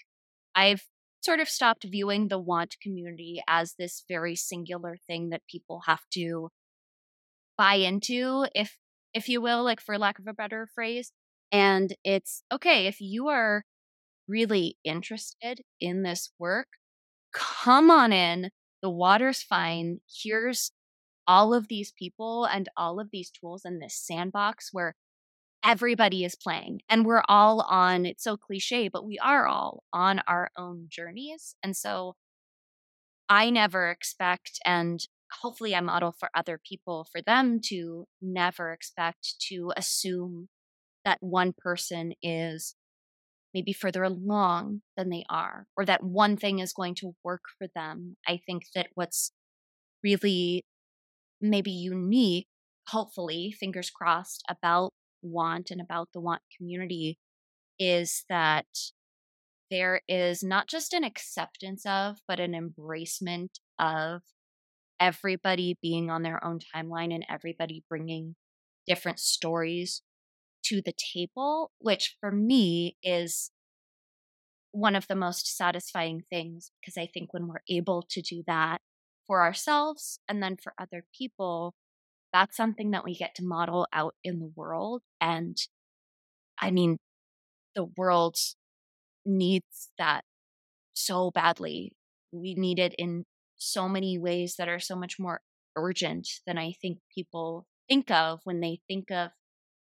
[0.54, 0.84] I've
[1.20, 6.02] sort of stopped viewing the want community as this very singular thing that people have
[6.12, 6.50] to
[7.56, 8.76] buy into, if
[9.14, 11.12] if you will, like for lack of a better phrase.
[11.52, 13.64] And it's okay if you are
[14.26, 16.66] really interested in this work,
[17.32, 18.50] come on in.
[18.82, 20.00] The water's fine.
[20.22, 20.72] Here's
[21.26, 24.94] all of these people and all of these tools in this sandbox where
[25.64, 30.20] everybody is playing and we're all on it's so cliche but we are all on
[30.28, 32.14] our own journeys and so
[33.28, 35.06] i never expect and
[35.40, 40.48] hopefully i model for other people for them to never expect to assume
[41.04, 42.74] that one person is
[43.54, 47.68] maybe further along than they are, or that one thing is going to work for
[47.74, 48.16] them.
[48.26, 49.30] I think that what's
[50.02, 50.64] really
[51.40, 52.48] maybe unique,
[52.88, 54.92] hopefully, fingers crossed, about
[55.24, 57.18] want and about the want community
[57.78, 58.66] is that
[59.70, 64.22] there is not just an acceptance of, but an embracement of
[65.00, 68.36] everybody being on their own timeline and everybody bringing
[68.86, 70.02] different stories
[70.64, 73.50] to the table, which for me is
[74.72, 78.80] one of the most satisfying things because I think when we're able to do that
[79.26, 81.74] for ourselves and then for other people,
[82.34, 85.02] that's something that we get to model out in the world.
[85.20, 85.56] And
[86.60, 86.98] I mean,
[87.76, 88.36] the world
[89.24, 90.22] needs that
[90.94, 91.92] so badly.
[92.32, 93.24] We need it in
[93.56, 95.42] so many ways that are so much more
[95.76, 99.30] urgent than I think people think of when they think of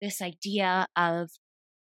[0.02, 1.32] this idea of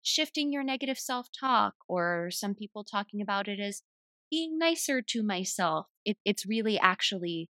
[0.03, 3.81] shifting your negative self talk, or some people talking about it as
[4.29, 5.87] being nicer to myself.
[6.03, 7.49] It, it's really actually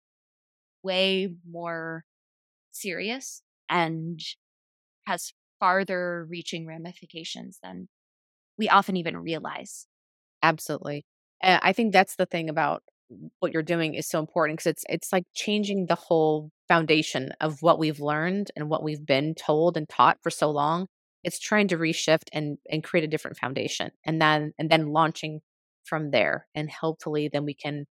[0.82, 2.04] way more
[2.80, 4.20] serious and
[5.06, 7.88] has farther reaching ramifications than
[8.58, 9.86] we often even realize.
[10.42, 11.04] Absolutely.
[11.42, 12.82] And I think that's the thing about
[13.40, 17.62] what you're doing is so important because it's it's like changing the whole foundation of
[17.62, 20.86] what we've learned and what we've been told and taught for so long
[21.24, 25.40] it's trying to reshift and and create a different foundation and then and then launching
[25.84, 27.86] from there and hopefully then we can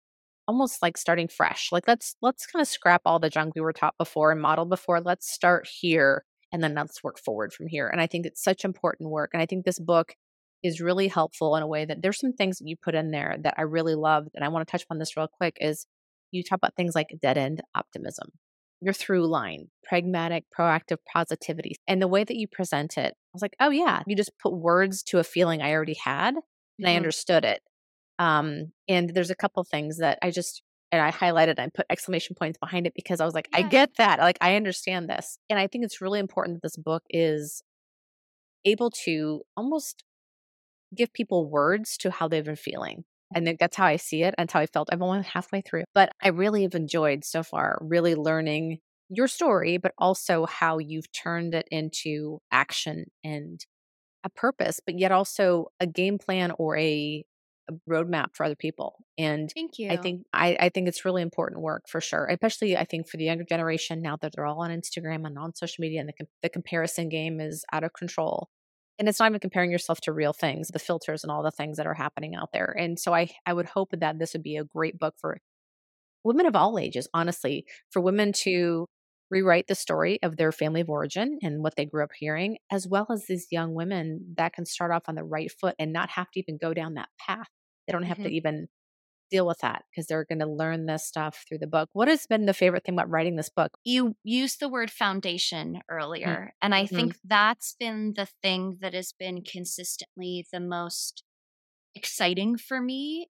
[0.52, 3.72] almost like starting fresh like let's let's kind of scrap all the junk we were
[3.72, 7.88] taught before and modeled before let's start here and then let's work forward from here
[7.88, 10.14] and i think it's such important work and i think this book
[10.62, 13.36] is really helpful in a way that there's some things that you put in there
[13.42, 14.30] that I really loved.
[14.34, 15.86] And I want to touch on this real quick is
[16.30, 18.28] you talk about things like dead end optimism,
[18.80, 21.74] your through line, pragmatic, proactive positivity.
[21.88, 24.52] And the way that you present it, I was like, oh, yeah, you just put
[24.52, 26.42] words to a feeling I already had and
[26.80, 26.86] mm-hmm.
[26.86, 27.60] I understood it.
[28.22, 30.62] Um, and there's a couple things that I just,
[30.92, 33.58] and I highlighted and put exclamation points behind it because I was like, yeah.
[33.58, 34.20] I get that.
[34.20, 35.38] Like, I understand this.
[35.50, 37.62] And I think it's really important that this book is
[38.64, 40.04] able to almost
[40.96, 43.02] give people words to how they've been feeling.
[43.34, 44.34] And that's how I see it.
[44.38, 44.90] That's how I felt.
[44.92, 49.78] I'm only halfway through, but I really have enjoyed so far really learning your story,
[49.78, 53.58] but also how you've turned it into action and
[54.22, 57.24] a purpose, but yet also a game plan or a,
[57.70, 59.04] a roadmap for other people.
[59.18, 59.90] And thank you.
[59.90, 62.26] I think I, I think it's really important work for sure.
[62.26, 65.54] Especially I think for the younger generation now that they're all on Instagram and on
[65.54, 68.48] social media, and the the comparison game is out of control
[68.98, 71.76] and it's not even comparing yourself to real things the filters and all the things
[71.76, 74.56] that are happening out there and so i i would hope that this would be
[74.56, 75.38] a great book for
[76.24, 78.86] women of all ages honestly for women to
[79.32, 82.86] rewrite the story of their family of origin and what they grew up hearing as
[82.86, 86.10] well as these young women that can start off on the right foot and not
[86.10, 87.48] have to even go down that path
[87.86, 88.26] they don't have mm-hmm.
[88.26, 88.68] to even
[89.32, 91.88] deal with that because they're going to learn this stuff through the book.
[91.94, 93.72] What has been the favorite thing about writing this book?
[93.82, 96.48] You used the word foundation earlier, mm-hmm.
[96.60, 96.94] and I mm-hmm.
[96.94, 101.24] think that's been the thing that has been consistently the most
[101.94, 103.28] exciting for me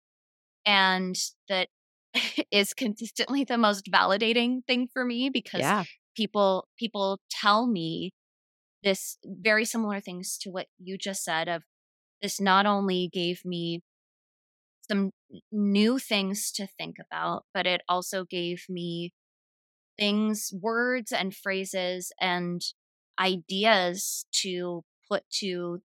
[0.66, 1.16] and
[1.50, 1.70] that
[2.52, 5.84] is consistently the most validating thing for me because yeah.
[6.16, 8.12] people people tell me
[8.84, 11.64] this very similar things to what you just said of
[12.22, 13.82] this not only gave me
[14.88, 15.12] some
[15.52, 19.12] new things to think about but it also gave me
[19.98, 22.62] things words and phrases and
[23.20, 25.82] ideas to put to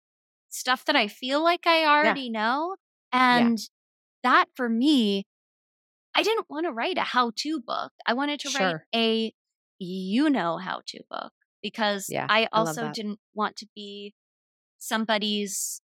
[0.49, 2.39] stuff that I feel like I already yeah.
[2.39, 2.75] know
[3.11, 3.65] and yeah.
[4.23, 5.25] that for me
[6.15, 7.91] I didn't want to write a how to book.
[8.05, 8.61] I wanted to sure.
[8.61, 9.33] write a
[9.77, 14.13] you know how to book because yeah, I also I didn't want to be
[14.77, 15.81] somebody's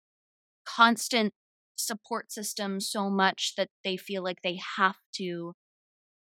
[0.66, 1.32] constant
[1.76, 5.54] support system so much that they feel like they have to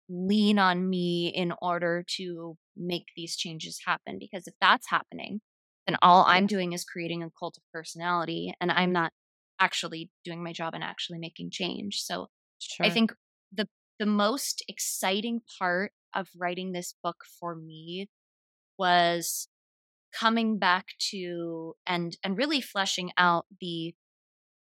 [0.09, 4.17] lean on me in order to make these changes happen.
[4.19, 5.39] Because if that's happening,
[5.87, 9.11] then all I'm doing is creating a cult of personality and I'm not
[9.59, 12.01] actually doing my job and actually making change.
[12.01, 12.27] So
[12.59, 12.85] sure.
[12.85, 13.13] I think
[13.51, 13.67] the
[13.99, 18.07] the most exciting part of writing this book for me
[18.77, 19.47] was
[20.17, 23.93] coming back to and and really fleshing out the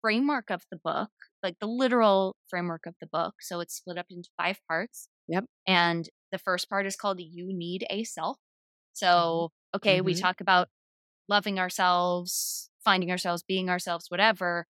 [0.01, 1.09] framework of the book
[1.43, 5.45] like the literal framework of the book so it's split up into five parts yep
[5.67, 8.91] and the first part is called you need a self mm-hmm.
[8.93, 10.05] so okay mm-hmm.
[10.05, 10.67] we talk about
[11.30, 14.65] loving ourselves finding ourselves being ourselves whatever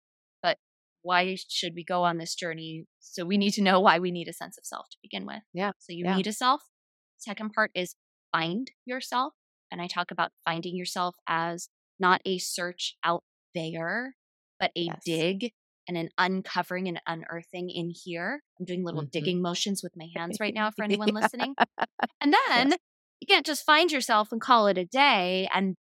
[1.06, 2.86] why should we go on this journey?
[3.00, 5.44] So we need to know why we need a sense of self to begin with.
[5.54, 5.72] Yeah.
[5.78, 6.16] So you yeah.
[6.16, 6.64] need a self.
[7.20, 7.96] Second part is
[8.32, 9.34] find yourself.
[9.72, 14.16] And I talk about finding yourself as not a search out there,
[14.60, 15.02] but a yes.
[15.06, 15.52] dig
[15.88, 18.42] and an uncovering and unearthing in here.
[18.60, 19.10] I'm doing little mm-hmm.
[19.12, 21.22] digging motions with my hands right now for anyone yeah.
[21.22, 21.56] listening.
[22.20, 22.80] And then yes.
[23.22, 25.76] you can't just find yourself and call it a day and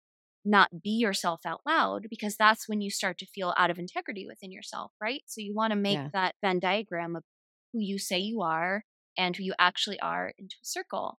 [0.45, 4.25] not be yourself out loud because that's when you start to feel out of integrity
[4.27, 5.21] within yourself, right?
[5.25, 6.09] So you want to make yeah.
[6.13, 7.23] that Venn diagram of
[7.71, 8.83] who you say you are
[9.17, 11.19] and who you actually are into a circle.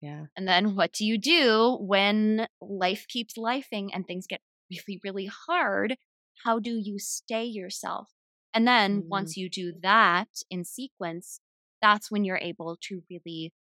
[0.00, 0.26] Yeah.
[0.36, 5.30] And then what do you do when life keeps lifing and things get really, really
[5.46, 5.96] hard?
[6.44, 8.08] How do you stay yourself?
[8.54, 9.08] And then mm-hmm.
[9.08, 11.40] once you do that in sequence,
[11.80, 13.52] that's when you're able to really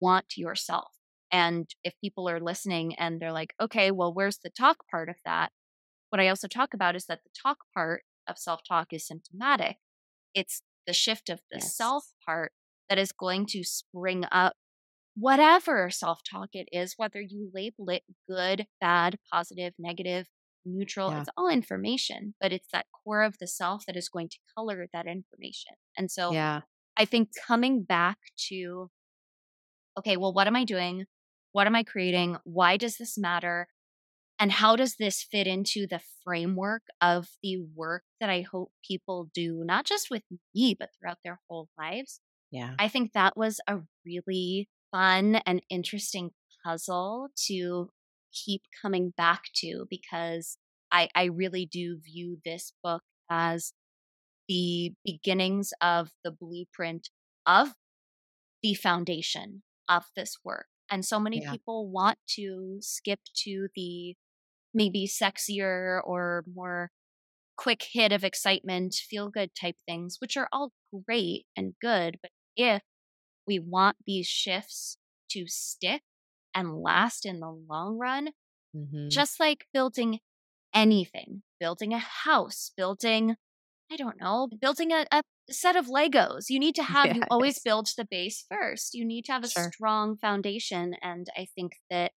[0.00, 0.88] want yourself
[1.32, 5.16] and if people are listening and they're like, okay, well, where's the talk part of
[5.24, 5.50] that?
[6.10, 9.76] What I also talk about is that the talk part of self talk is symptomatic.
[10.34, 11.76] It's the shift of the yes.
[11.76, 12.52] self part
[12.88, 14.54] that is going to spring up
[15.16, 20.26] whatever self talk it is, whether you label it good, bad, positive, negative,
[20.64, 21.20] neutral, yeah.
[21.20, 24.86] it's all information, but it's that core of the self that is going to color
[24.92, 25.72] that information.
[25.96, 26.60] And so yeah.
[26.96, 28.18] I think coming back
[28.48, 28.90] to,
[29.98, 31.06] okay, well, what am I doing?
[31.52, 32.38] What am I creating?
[32.44, 33.68] Why does this matter?
[34.38, 39.28] And how does this fit into the framework of the work that I hope people
[39.32, 40.22] do, not just with
[40.54, 42.20] me, but throughout their whole lives?
[42.50, 42.74] Yeah.
[42.78, 46.30] I think that was a really fun and interesting
[46.64, 47.90] puzzle to
[48.32, 50.56] keep coming back to because
[50.90, 53.72] I, I really do view this book as
[54.48, 57.10] the beginnings of the blueprint
[57.46, 57.74] of
[58.62, 60.66] the foundation of this work.
[60.92, 61.50] And so many yeah.
[61.50, 64.14] people want to skip to the
[64.74, 66.90] maybe sexier or more
[67.56, 70.72] quick hit of excitement, feel good type things, which are all
[71.06, 72.18] great and good.
[72.20, 72.82] But if
[73.46, 74.98] we want these shifts
[75.30, 76.02] to stick
[76.54, 78.28] and last in the long run,
[78.76, 79.08] mm-hmm.
[79.08, 80.20] just like building
[80.74, 83.36] anything, building a house, building,
[83.90, 86.44] I don't know, building a, a set of Legos.
[86.48, 87.16] You need to have, yes.
[87.16, 88.94] you always build the base first.
[88.94, 89.70] You need to have a sure.
[89.72, 90.94] strong foundation.
[91.02, 92.12] And I think that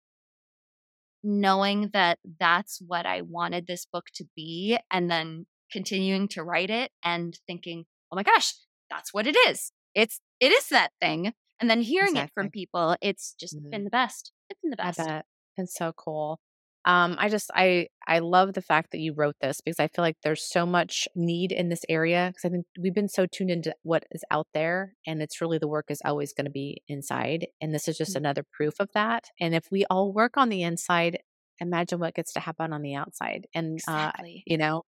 [1.22, 6.70] knowing that that's what I wanted this book to be, and then continuing to write
[6.70, 8.54] it and thinking, oh my gosh,
[8.90, 9.72] that's what it is.
[9.94, 11.32] It's, it is that thing.
[11.60, 12.24] And then hearing exactly.
[12.24, 13.70] it from people, it's just mm-hmm.
[13.70, 14.32] been the best.
[14.50, 15.00] It's been the best.
[15.00, 15.24] I bet.
[15.56, 16.40] It's so cool
[16.86, 20.02] um, I just I I love the fact that you wrote this because I feel
[20.02, 23.50] like there's so much need in this area because I think we've been so tuned
[23.50, 26.82] into what is out there and it's really the work is always going to be
[26.86, 28.18] inside and this is just mm-hmm.
[28.18, 31.18] another proof of that and if we all work on the inside
[31.58, 34.44] imagine what gets to happen on the outside and exactly.
[34.46, 34.82] uh, you know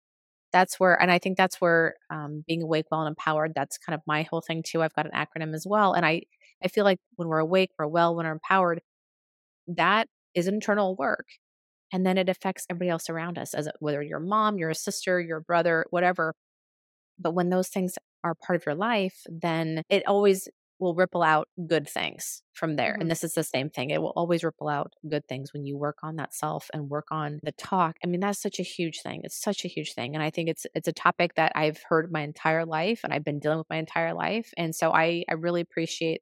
[0.51, 3.93] that's where and I think that's where um, being awake well and empowered that's kind
[3.93, 6.23] of my whole thing too I've got an acronym as well and I
[6.63, 8.81] I feel like when we're awake we're well when we're empowered
[9.67, 11.27] that is internal work
[11.93, 15.41] and then it affects everybody else around us as whether your mom your sister your
[15.41, 16.35] brother whatever
[17.19, 20.47] but when those things are part of your life, then it always
[20.79, 22.95] will ripple out good things from there.
[22.97, 23.01] Mhm.
[23.01, 23.89] And this is the same thing.
[23.91, 27.05] It will always ripple out good things when you work on that self and work
[27.11, 27.97] on the talk.
[28.03, 29.21] I mean, that's such a huge thing.
[29.23, 30.15] It's such a huge thing.
[30.15, 33.23] And I think it's it's a topic that I've heard my entire life and I've
[33.23, 34.51] been dealing with my entire life.
[34.57, 36.21] And so I I really appreciate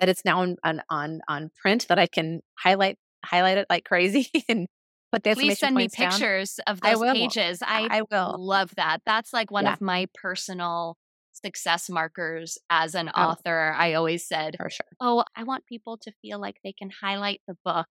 [0.00, 3.84] that it's now on on on, on print that I can highlight highlight it like
[3.84, 4.66] crazy and
[5.14, 6.26] put the Please send me points down.
[6.26, 7.14] pictures of I those will.
[7.14, 7.62] pages.
[7.62, 8.38] I I will.
[8.38, 9.02] love that.
[9.06, 9.74] That's like one Yeah.
[9.74, 10.96] of my personal
[11.32, 13.34] success markers as an Oh.
[13.38, 13.72] author.
[13.76, 14.86] I always said, For sure.
[15.00, 17.88] "Oh, I want people to feel like they can highlight the book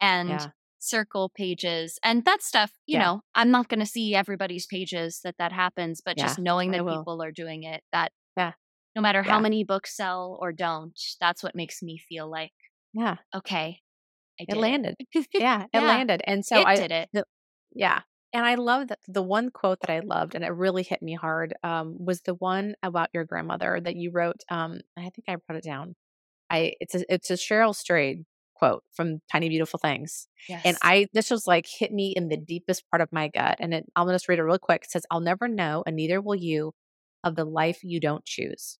[0.00, 0.52] and Yeah.
[0.78, 3.00] circle pages and that stuff, you Yeah.
[3.00, 6.86] know, I'm not going to see everybody's pages that that happens, but just knowing that
[6.86, 8.54] people are doing it that Yeah.
[8.96, 12.52] no matter how many books sell or don't, that's what makes me feel like,
[12.92, 13.18] Yeah.
[13.34, 13.85] okay, I
[14.38, 14.96] It landed.
[15.34, 16.22] Yeah, it Yeah, landed.
[16.26, 17.08] And so it I did it.
[17.12, 17.24] the
[17.74, 18.00] yeah.
[18.32, 21.14] And I love that the one quote that I loved and it really hit me
[21.14, 24.42] hard um, was the one about your grandmother that you wrote.
[24.50, 25.94] Um, I think I wrote it down.
[26.50, 28.24] I it's a it's a Cheryl Strayed
[28.54, 30.28] quote from Tiny Beautiful Things.
[30.48, 30.62] Yes.
[30.64, 33.56] And I this was like hit me in the deepest part of my gut.
[33.60, 34.84] And it, I'm gonna just read it real quick.
[34.84, 36.72] It says, I'll never know, and neither will you,
[37.24, 38.78] of the life you don't choose.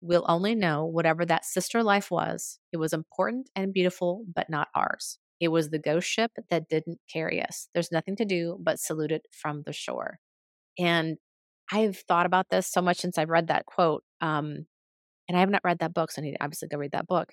[0.00, 2.58] We'll only know whatever that sister life was.
[2.72, 5.18] It was important and beautiful, but not ours.
[5.40, 7.68] It was the ghost ship that didn't carry us.
[7.74, 10.18] There's nothing to do but salute it from the shore.
[10.78, 11.16] And
[11.70, 14.04] I've thought about this so much since I've read that quote.
[14.20, 14.66] Um,
[15.28, 17.08] and I have not read that book, so I need to obviously go read that
[17.08, 17.32] book.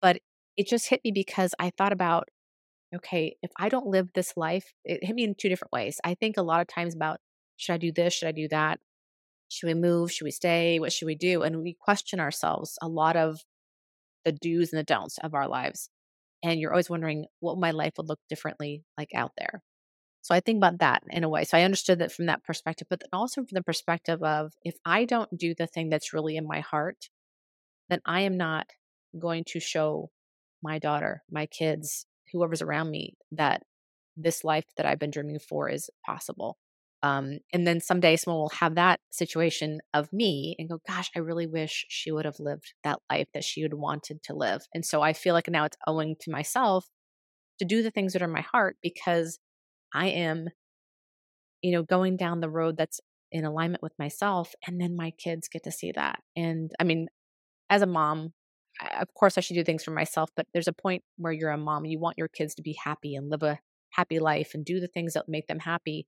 [0.00, 0.18] But
[0.56, 2.28] it just hit me because I thought about,
[2.94, 6.00] okay, if I don't live this life, it hit me in two different ways.
[6.04, 7.18] I think a lot of times about
[7.56, 8.14] should I do this?
[8.14, 8.80] Should I do that?
[9.54, 10.10] Should we move?
[10.10, 10.80] Should we stay?
[10.80, 11.42] What should we do?
[11.42, 13.40] And we question ourselves a lot of
[14.24, 15.88] the do's and the don'ts of our lives.
[16.42, 19.62] And you're always wondering what my life would look differently like out there.
[20.22, 21.44] So I think about that in a way.
[21.44, 25.04] So I understood that from that perspective, but also from the perspective of if I
[25.04, 27.08] don't do the thing that's really in my heart,
[27.90, 28.66] then I am not
[29.18, 30.10] going to show
[30.62, 33.62] my daughter, my kids, whoever's around me that
[34.16, 36.56] this life that I've been dreaming for is possible.
[37.04, 41.18] Um, and then someday someone will have that situation of me and go, gosh, I
[41.18, 44.62] really wish she would have lived that life that she had wanted to live.
[44.72, 46.86] And so I feel like now it's owing to myself
[47.58, 49.38] to do the things that are in my heart because
[49.92, 50.46] I am,
[51.60, 53.00] you know, going down the road that's
[53.30, 54.54] in alignment with myself.
[54.66, 56.20] And then my kids get to see that.
[56.34, 57.08] And I mean,
[57.68, 58.32] as a mom,
[58.80, 61.50] I, of course I should do things for myself, but there's a point where you're
[61.50, 63.58] a mom, you want your kids to be happy and live a
[63.90, 66.06] happy life and do the things that make them happy.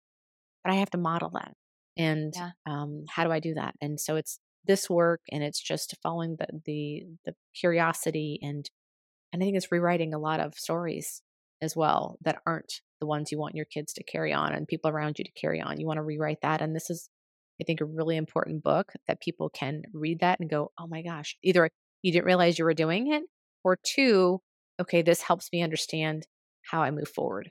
[0.66, 1.54] But I have to model that.
[1.96, 2.50] And Yeah.
[2.66, 3.76] um, how do I do that?
[3.80, 8.68] And so it's this work and it's just following the the the curiosity and
[9.32, 11.22] and I think it's rewriting a lot of stories
[11.62, 14.90] as well that aren't the ones you want your kids to carry on and people
[14.90, 15.80] around you to carry on.
[15.80, 16.62] You want to rewrite that.
[16.62, 17.10] And this is,
[17.60, 21.02] I think, a really important book that people can read that and go, oh my
[21.02, 21.70] gosh, either
[22.02, 23.24] you didn't realize you were doing it,
[23.64, 24.40] or two,
[24.80, 26.26] okay, this helps me understand
[26.62, 27.50] how I move forward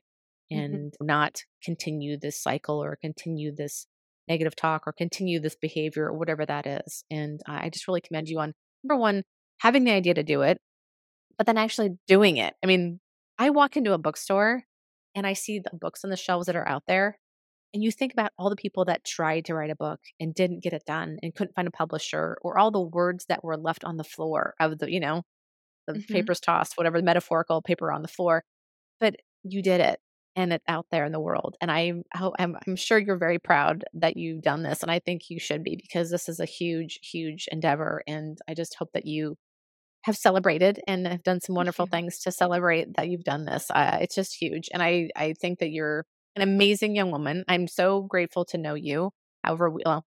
[0.51, 0.85] Mhm.
[0.85, 3.87] and not continue this cycle or continue this
[4.27, 7.03] negative talk or continue this behavior or whatever that is.
[7.11, 9.23] And I just really commend you on number one,
[9.59, 10.59] having the idea to do it,
[11.37, 12.55] but then actually doing it.
[12.63, 12.99] I mean,
[13.37, 14.63] I walk into a bookstore
[15.15, 17.19] and I see the books on the shelves that are out there.
[17.73, 20.63] And you think about all the people that tried to write a book and didn't
[20.63, 23.83] get it done and couldn't find a publisher, or all the words that were left
[23.83, 25.23] on the floor of the, you know,
[25.87, 26.07] the Mhm.
[26.11, 28.43] papers tossed, whatever, the metaphorical paper on the floor.
[28.99, 29.99] But you did it
[30.35, 31.55] and it's out there in the world.
[31.61, 34.81] And I, I'm, I'm sure you're very proud that you've done this.
[34.81, 38.03] And I think you should be because this is a huge, huge endeavor.
[38.07, 39.37] And I just hope that you
[40.03, 43.71] have celebrated and have done some wonderful things to celebrate that you've done this.
[43.71, 44.69] Uh, it's just huge.
[44.73, 46.05] And I, I think that you're
[46.35, 47.43] an amazing young woman.
[47.47, 49.11] I'm so grateful to know you.
[49.43, 50.05] However, we, well,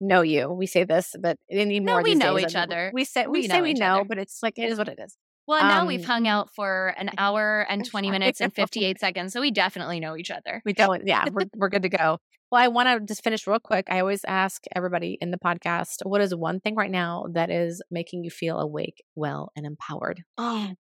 [0.00, 0.48] know you.
[0.50, 2.90] We say this, but anymore No, we these know days, each I mean, other.
[2.94, 4.04] We say we, We say know we know, other.
[4.08, 5.14] but it's like it is what it is.
[5.50, 9.32] Well, now we've Um, hung out for an hour and 20 minutes and 58 seconds,
[9.32, 10.62] so we definitely know each other.
[10.64, 11.04] We don't.
[11.06, 12.18] Yeah, we're we're good to go.
[12.52, 13.86] Well, I want to just finish real quick.
[13.90, 17.82] I always ask everybody in the podcast, what is one thing right now that is
[17.90, 20.22] making you feel awake, well, and empowered?
[20.38, 20.74] Oh.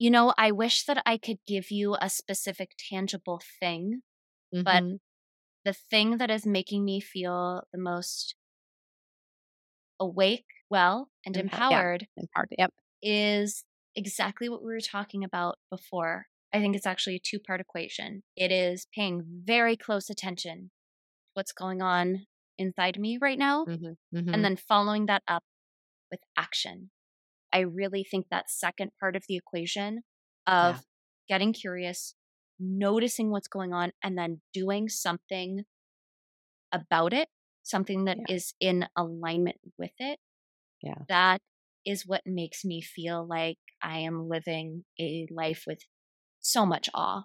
[0.00, 4.02] You know, I wish that I could give you a specific tangible thing.
[4.52, 4.98] But Mhm.
[5.64, 8.34] The thing that is making me feel the most
[10.00, 11.42] awake, well, and Empo- yeah.
[11.42, 12.48] empowered empowered.
[12.58, 12.74] Yep.
[13.04, 13.64] Is
[13.96, 16.26] exactly what we were talking about before.
[16.54, 18.24] I think it's actually a two part equation.
[18.36, 20.70] It is paying very close attention to
[21.34, 22.26] what's going on
[22.58, 23.96] inside me right now, Mhm,
[24.32, 24.44] and mhm.
[24.44, 25.44] then following that up
[26.10, 26.90] with action.
[27.52, 30.02] I really think that second part of the equation
[30.46, 30.82] of Yeah.
[31.28, 32.14] getting curious,
[32.60, 35.64] noticing what's going on, and then doing something
[36.72, 37.28] about it
[37.62, 38.26] something that Yeah.
[38.28, 40.18] is in alignment with it,
[40.82, 41.06] Yeah.
[41.08, 41.40] that
[41.86, 45.80] is what makes me feel like I am living a life with
[46.40, 47.24] so much awe.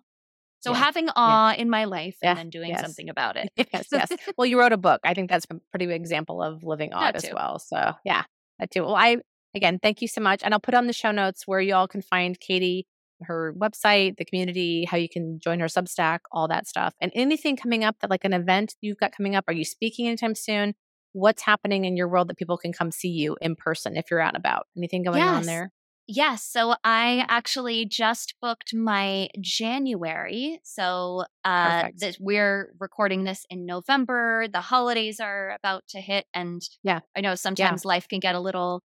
[0.62, 0.78] So Yeah.
[0.78, 2.32] having awe in my life Yeah.
[2.32, 2.82] and then doing Yes.
[2.82, 3.50] something about it.
[3.74, 4.10] yes, yes.
[4.38, 5.02] Well, you wrote a book.
[5.04, 7.60] I think that's a pretty good example of living awe as well.
[7.60, 8.24] So yeah,
[8.60, 8.82] that too.
[8.84, 9.18] Well, I
[9.56, 11.88] again thank you so much, and I'll put on the show notes where you all
[11.88, 12.88] can find Katie,
[13.22, 17.56] her website, the community, how you can join her Substack, all that stuff, and anything
[17.56, 19.46] coming up that like an event you've got coming up.
[19.48, 20.76] Are you speaking anytime soon?
[21.14, 24.22] What's happening in your world that people can come see you in person if you're
[24.22, 24.68] out and about?
[24.78, 25.72] Anything going on there?
[26.08, 26.44] Yes.
[26.44, 30.60] So I actually just booked my January.
[30.64, 34.48] So uh that we're recording this in November.
[34.48, 37.02] The holidays are about to hit and Yeah.
[37.16, 38.82] I know sometimes life can get a little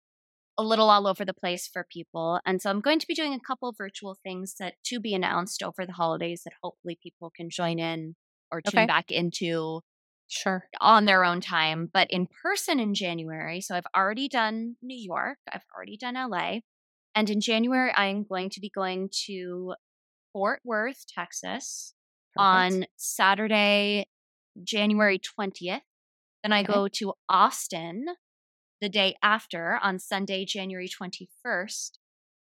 [0.59, 2.41] a little all over the place for people.
[2.47, 5.63] And so I'm going to be doing a couple virtual things that to be announced
[5.63, 8.17] over the holidays that hopefully people can join in
[8.53, 8.87] or tune Okay.
[8.87, 9.83] back into
[10.35, 10.65] Sure.
[10.81, 13.61] on their own time, but in person in January.
[13.61, 16.61] So I've already done New York, I've already done LA.
[17.15, 19.75] And in January, I'm going to be going to
[20.33, 21.93] Fort Worth, Texas
[22.35, 22.53] Perfect.
[22.55, 24.07] on Saturday,
[24.65, 25.83] January 20th.
[26.43, 26.73] Then I Okay.
[26.73, 28.07] go to Austin
[28.81, 31.99] the day after on Sunday, January 21st.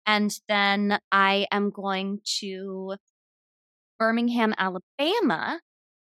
[0.08, 2.96] And then I am going to
[4.00, 5.60] Birmingham, Alabama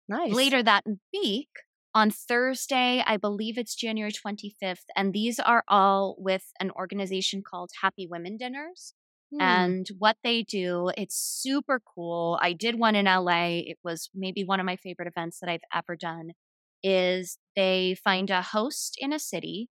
[0.08, 0.32] nice.
[0.34, 1.48] later that week
[1.94, 4.84] on Thursday, I believe it's January 25th.
[4.96, 8.94] And these are all with an organization called Happy Women Dinners.
[9.32, 9.40] Hmm.
[9.40, 12.38] And what they do, it's super cool.
[12.40, 13.58] I did one in LA.
[13.58, 16.32] It was maybe one of my favorite events that I've ever done.
[16.82, 19.68] Is they find a host in a city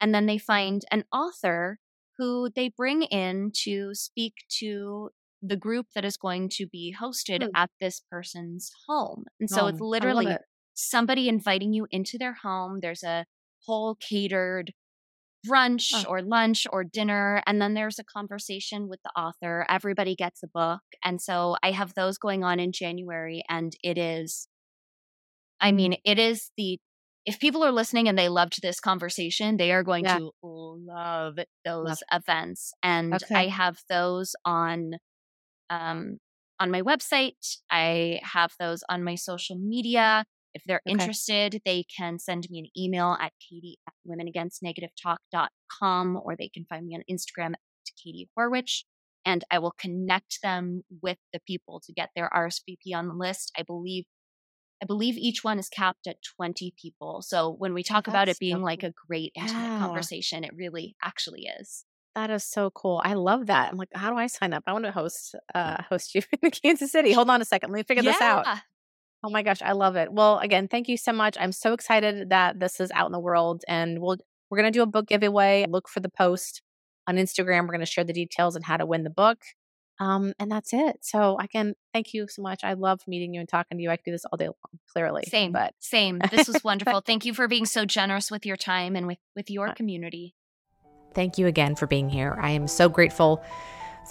[0.00, 1.78] and then they find an author
[2.18, 5.10] who they bring in to speak to
[5.42, 7.48] the group that is going to be hosted Hmm.
[7.54, 9.24] at this person's home.
[9.40, 10.42] And so it's Oh, I love literally it.
[10.74, 12.80] Somebody inviting you into their home.
[12.80, 13.24] There's a
[13.66, 14.72] whole catered
[15.46, 16.04] brunch Oh.
[16.08, 17.42] or lunch or dinner.
[17.46, 19.66] And then there's a conversation with the author.
[19.68, 20.80] Everybody gets a book.
[21.04, 23.42] And so I have those going on in January.
[23.48, 24.48] And it is,
[25.60, 26.78] I mean, it is the,
[27.26, 30.18] if people are listening and they loved this conversation, they are going Yeah.
[30.18, 32.72] to love those Love events.
[32.82, 33.34] And Okay.
[33.34, 34.94] I have those on,
[35.70, 36.18] um,
[36.60, 37.58] on my website.
[37.70, 40.24] I have those on my social media.
[40.54, 40.92] If they're Okay.
[40.92, 46.86] interested, they can send me an email at katie at womenagainstnegativetalk.com or they can find
[46.86, 47.60] me on Instagram at
[48.02, 48.84] Katie Horwitch
[49.26, 53.52] and I will connect them with the people to get their RSVP on the list.
[53.58, 54.04] I believe
[54.82, 57.22] I believe each one is capped at 20 people.
[57.22, 59.78] So when we talk about it That's so being like a great intimate Yeah.
[59.78, 61.84] conversation, it really actually is.
[62.14, 63.00] That is so cool.
[63.04, 63.70] I love that.
[63.72, 64.62] I'm like, how do I sign up?
[64.66, 67.12] I want to host uh host you in Kansas City.
[67.12, 67.70] Hold on a second.
[67.70, 68.46] Let me figure this out.
[69.24, 70.12] Oh my gosh, I love it.
[70.12, 71.36] Well, again, thank you so much.
[71.40, 74.18] I'm so excited that this is out in the world and we'll
[74.50, 75.64] we're going to do a book giveaway.
[75.66, 76.60] Look for the post
[77.06, 77.62] on Instagram.
[77.62, 79.38] We're going to share the details on how to win the book.
[79.98, 80.96] Um and that's it.
[81.02, 82.60] So, again, thank you so much.
[82.64, 83.90] I love meeting you and talking to you.
[83.90, 85.22] I could do this all day long, clearly.
[85.28, 85.52] Same.
[85.52, 86.20] But Same.
[86.30, 87.00] This was wonderful.
[87.00, 90.34] Thank you for being so generous with your time and with with your Uh, community.
[91.14, 92.36] Thank you again for being here.
[92.42, 93.42] I am so grateful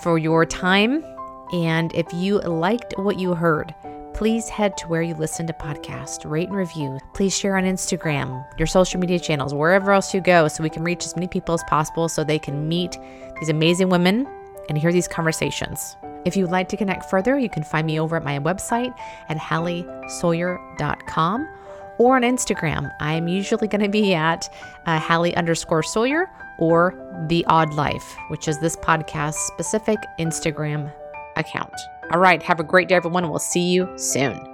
[0.02, 1.04] for your time.
[1.52, 3.76] And if you liked what you heard,
[4.14, 7.00] please head to where you listen to podcasts, rate and review.
[7.14, 10.84] Please share on Instagram, your social media channels, wherever else you go, so we can
[10.84, 12.98] reach as many people as possible so they can meet
[13.40, 14.28] these amazing women
[14.70, 15.98] and hear these conversations.
[16.26, 18.98] If you'd like to connect further, you can find me over at my website
[19.30, 21.50] at halliesawyer.com
[21.98, 22.92] or on Instagram.
[23.00, 24.54] I'm usually going to be at
[24.86, 26.30] uh, Hallie underscore Sawyer
[26.60, 26.94] or
[27.28, 30.94] The AWEd Life, which is this podcast specific Instagram
[31.36, 31.74] account.
[32.14, 33.28] All right, have a great day, everyone.
[33.28, 34.53] We'll see you soon.